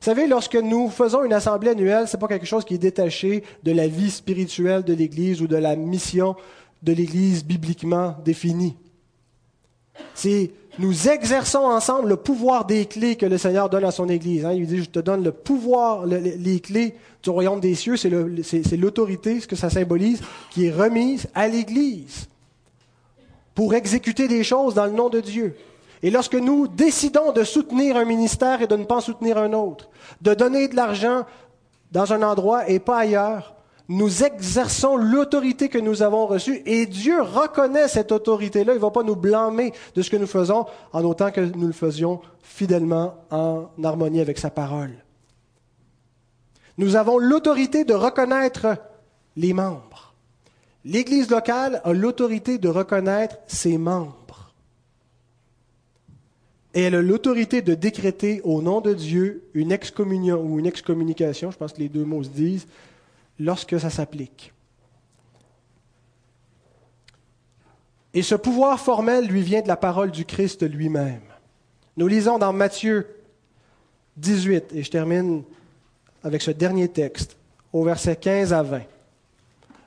[0.00, 2.78] Vous savez, lorsque nous faisons une assemblée annuelle, ce n'est pas quelque chose qui est
[2.78, 6.36] détaché de la vie spirituelle de l'Église ou de la mission
[6.82, 8.76] de l'Église bibliquement définie.
[10.14, 14.44] C'est nous exerçons ensemble le pouvoir des clés que le Seigneur donne à son Église.
[14.46, 14.52] Hein.
[14.52, 19.40] Il dit, je te donne le pouvoir, les clés du royaume des cieux, c'est l'autorité,
[19.40, 22.28] ce que ça symbolise, qui est remise à l'Église
[23.54, 25.56] pour exécuter des choses dans le nom de Dieu.
[26.02, 29.90] Et lorsque nous décidons de soutenir un ministère et de ne pas soutenir un autre,
[30.22, 31.26] de donner de l'argent
[31.92, 33.54] dans un endroit et pas ailleurs,
[33.90, 38.74] nous exerçons l'autorité que nous avons reçue et Dieu reconnaît cette autorité-là.
[38.74, 41.66] Il ne va pas nous blâmer de ce que nous faisons en autant que nous
[41.66, 44.92] le faisions fidèlement en harmonie avec sa parole.
[46.78, 48.76] Nous avons l'autorité de reconnaître
[49.34, 50.14] les membres.
[50.84, 54.52] L'Église locale a l'autorité de reconnaître ses membres.
[56.74, 61.50] Et elle a l'autorité de décréter au nom de Dieu une excommunion ou une excommunication,
[61.50, 62.68] je pense que les deux mots se disent,
[63.40, 64.52] lorsque ça s'applique.
[68.12, 71.22] Et ce pouvoir formel lui vient de la parole du Christ lui-même.
[71.96, 73.08] Nous lisons dans Matthieu
[74.18, 75.42] 18, et je termine
[76.22, 77.36] avec ce dernier texte,
[77.72, 78.82] au verset 15 à 20.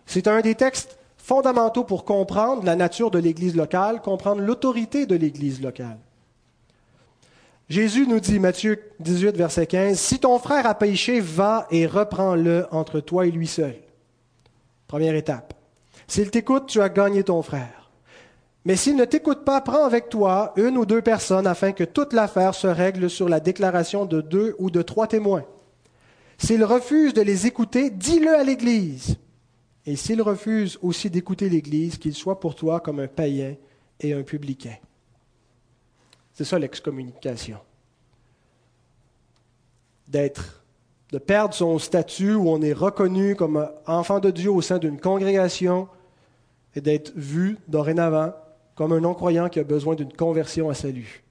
[0.05, 5.15] C'est un des textes fondamentaux pour comprendre la nature de l'Église locale, comprendre l'autorité de
[5.15, 5.97] l'Église locale.
[7.69, 12.67] Jésus nous dit, Matthieu 18, verset 15, Si ton frère a péché, va et reprends-le
[12.71, 13.75] entre toi et lui seul.
[14.87, 15.53] Première étape.
[16.07, 17.89] S'il t'écoute, tu as gagné ton frère.
[18.65, 22.13] Mais s'il ne t'écoute pas, prends avec toi une ou deux personnes afin que toute
[22.13, 25.45] l'affaire se règle sur la déclaration de deux ou de trois témoins.
[26.37, 29.17] S'il refuse de les écouter, dis-le à l'Église.
[29.85, 33.55] Et s'il refuse aussi d'écouter l'Église, qu'il soit pour toi comme un païen
[33.99, 34.75] et un publicain.
[36.33, 37.59] C'est ça l'excommunication.
[40.07, 40.63] D'être,
[41.11, 44.99] de perdre son statut où on est reconnu comme enfant de Dieu au sein d'une
[44.99, 45.87] congrégation
[46.75, 48.33] et d'être vu dorénavant
[48.75, 51.23] comme un non-croyant qui a besoin d'une conversion à salut.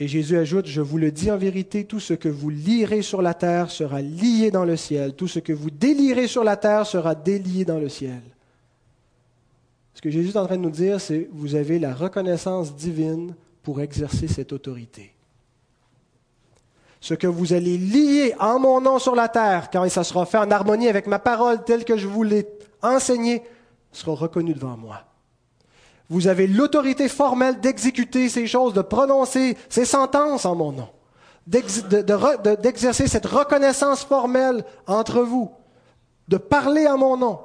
[0.00, 3.20] Et Jésus ajoute, je vous le dis en vérité, tout ce que vous lirez sur
[3.20, 6.86] la terre sera lié dans le ciel, tout ce que vous délirez sur la terre
[6.86, 8.22] sera délié dans le ciel.
[10.00, 13.34] Ce que Jésus est en train de nous dire, c'est vous avez la reconnaissance divine
[13.62, 15.12] pour exercer cette autorité.
[17.02, 20.38] Ce que vous allez lier en mon nom sur la terre, quand ça sera fait
[20.38, 22.48] en harmonie avec ma parole telle que je vous l'ai
[22.80, 23.42] enseignée,
[23.92, 25.02] sera reconnu devant moi.
[26.08, 30.88] Vous avez l'autorité formelle d'exécuter ces choses, de prononcer ces sentences en mon nom,
[31.46, 35.50] d'exercer cette reconnaissance formelle entre vous,
[36.28, 37.40] de parler en mon nom,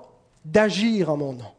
[0.45, 1.54] d'agir en mon nom.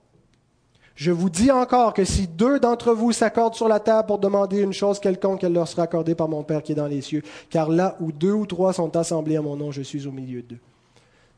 [0.97, 4.63] Je vous dis encore que si deux d'entre vous s'accordent sur la terre pour demander
[4.63, 7.23] une chose quelconque, elle leur sera accordée par mon Père qui est dans les cieux.
[7.51, 10.41] Car là où deux ou trois sont assemblés à mon nom, je suis au milieu
[10.41, 10.59] d'eux.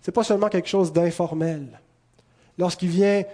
[0.00, 1.80] Ce n'est pas seulement quelque chose d'informel.
[2.56, 3.24] Lorsqu'il vient,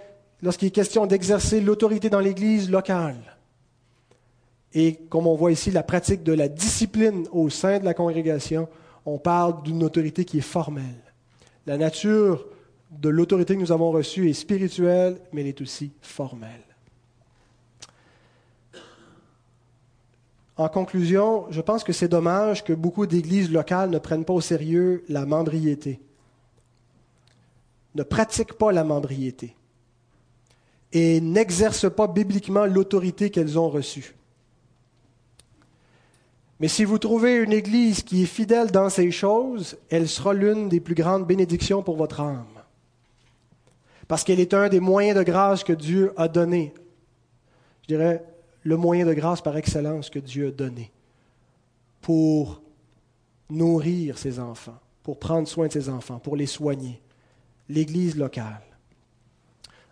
[0.41, 3.37] lorsqu'il est question d'exercer l'autorité dans l'Église locale,
[4.73, 8.67] et comme on voit ici la pratique de la discipline au sein de la congrégation,
[9.05, 11.13] on parle d'une autorité qui est formelle.
[11.67, 12.47] La nature
[12.99, 16.65] de l'autorité que nous avons reçue est spirituelle, mais elle est aussi formelle.
[20.57, 24.41] En conclusion, je pense que c'est dommage que beaucoup d'églises locales ne prennent pas au
[24.41, 25.99] sérieux la membriété,
[27.93, 29.55] ne pratiquent pas la membriété
[30.93, 34.15] et n'exercent pas bibliquement l'autorité qu'elles ont reçue.
[36.61, 40.69] Mais si vous trouvez une Église qui est fidèle dans ces choses, elle sera l'une
[40.69, 42.54] des plus grandes bénédictions pour votre âme.
[44.07, 46.73] Parce qu'elle est un des moyens de grâce que Dieu a donné.
[47.83, 48.23] Je dirais
[48.63, 50.91] le moyen de grâce par excellence que Dieu a donné
[52.01, 52.61] pour
[53.49, 57.01] nourrir ses enfants, pour prendre soin de ses enfants, pour les soigner.
[57.67, 58.61] L'Église locale.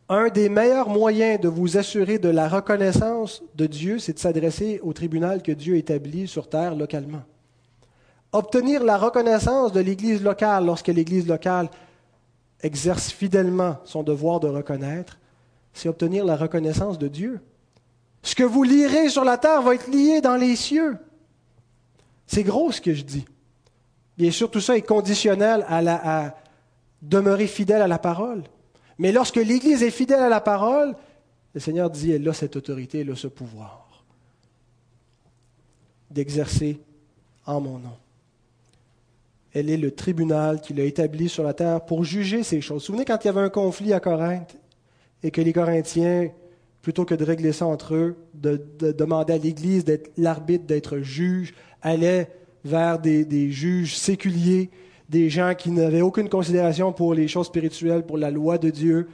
[0.10, 4.80] Un des meilleurs moyens de vous assurer de la reconnaissance de Dieu, c'est de s'adresser
[4.84, 7.24] au tribunal que Dieu établit sur terre localement.
[8.32, 11.70] Obtenir la reconnaissance de l'Église locale lorsque l'Église locale
[12.64, 15.20] exerce fidèlement son devoir de reconnaître,
[15.74, 17.42] c'est obtenir la reconnaissance de Dieu.
[18.22, 20.98] Ce que vous lirez sur la terre va être lié dans les cieux.
[22.26, 23.26] C'est gros ce que je dis.
[24.18, 26.36] Bien sûr, tout ça est conditionnel à,
[27.02, 28.44] demeurer fidèle à la parole.
[28.98, 30.96] Mais lorsque l'Église est fidèle à la parole,
[31.54, 33.84] le Seigneur dit, elle a cette autorité, elle a ce pouvoir
[36.10, 36.80] d'exercer
[37.46, 37.98] en mon nom.
[39.54, 42.78] Elle est le tribunal qu'il a établi sur la terre pour juger ces choses.
[42.78, 44.58] Vous vous souvenez quand il y avait un conflit à Corinthe
[45.22, 46.30] et que les Corinthiens,
[46.82, 48.60] plutôt que de régler ça entre eux, de,
[48.92, 52.30] demander à l'Église d'être l'arbitre, d'être juge, allaient
[52.66, 54.70] vers des juges séculiers
[55.14, 59.08] des gens qui n'avaient aucune considération pour les choses spirituelles, pour la loi de Dieu.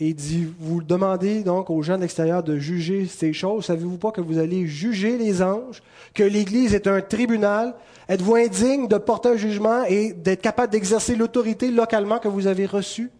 [0.00, 3.64] Et il dit, vous demandez donc aux gens de l'extérieur de juger ces choses.
[3.64, 5.82] Savez-vous pas que vous allez juger les anges,
[6.14, 7.74] que l'Église est un tribunal?
[8.08, 12.64] Êtes-vous indigne de porter un jugement et d'être capable d'exercer l'autorité localement que vous avez
[12.64, 13.10] reçue?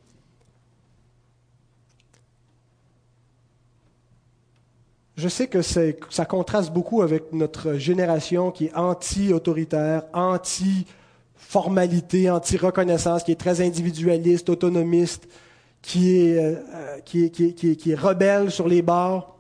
[5.17, 10.87] Je sais que ça contraste beaucoup avec notre génération qui est anti-autoritaire, anti
[11.35, 15.27] formalité, anti-reconnaissance, qui est très individualiste, autonomiste,
[15.83, 19.39] qui est, euh, euh, qui, est, qui, qui, qui est rebelle sur les bords.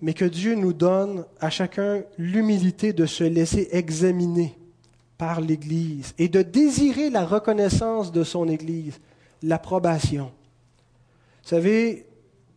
[0.00, 4.56] Mais que Dieu nous donne à chacun l'humilité de se laisser examiner
[5.18, 8.98] par l'Église et de désirer la reconnaissance de son Église,
[9.42, 10.32] l'approbation.
[11.42, 12.06] Vous savez,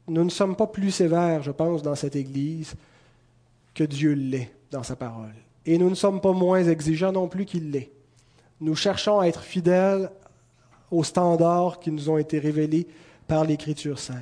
[0.07, 2.75] nous ne sommes pas plus sévères, je pense, dans cette Église
[3.73, 5.33] que Dieu l'est dans sa parole.
[5.65, 7.91] Et nous ne sommes pas moins exigeants non plus qu'il l'est.
[8.61, 10.09] Nous cherchons à être fidèles
[10.93, 12.87] aux standards qui nous ont été révélés
[13.27, 14.17] par l'Écriture sainte.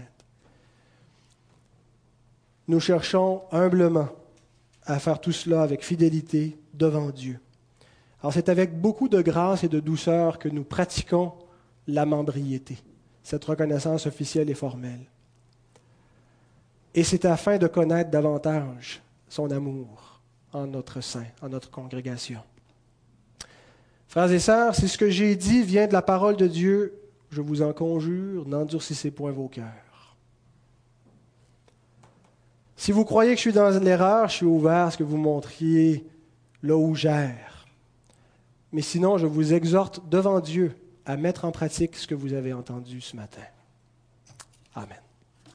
[2.67, 4.07] Nous cherchons humblement
[4.85, 7.39] à faire tout cela avec fidélité devant Dieu.
[8.21, 11.33] Alors c'est avec beaucoup de grâce et de douceur que nous pratiquons
[11.87, 12.77] la membriété,
[13.21, 15.05] cette reconnaissance officielle et formelle.
[16.93, 20.21] Et c'est afin de connaître davantage son amour
[20.53, 22.41] en notre sein, en notre congrégation.
[24.11, 26.99] Frères et sœurs, si ce que j'ai dit vient de la parole de Dieu,
[27.29, 30.17] je vous en conjure, n'endurcissez point vos cœurs.
[32.75, 35.15] Si vous croyez que je suis dans l'erreur, je suis ouvert à ce que vous
[35.15, 36.05] montriez
[36.61, 37.65] là où j'erre.
[38.73, 42.51] Mais sinon, je vous exhorte devant Dieu à mettre en pratique ce que vous avez
[42.51, 43.39] entendu ce matin.
[44.75, 44.99] Amen.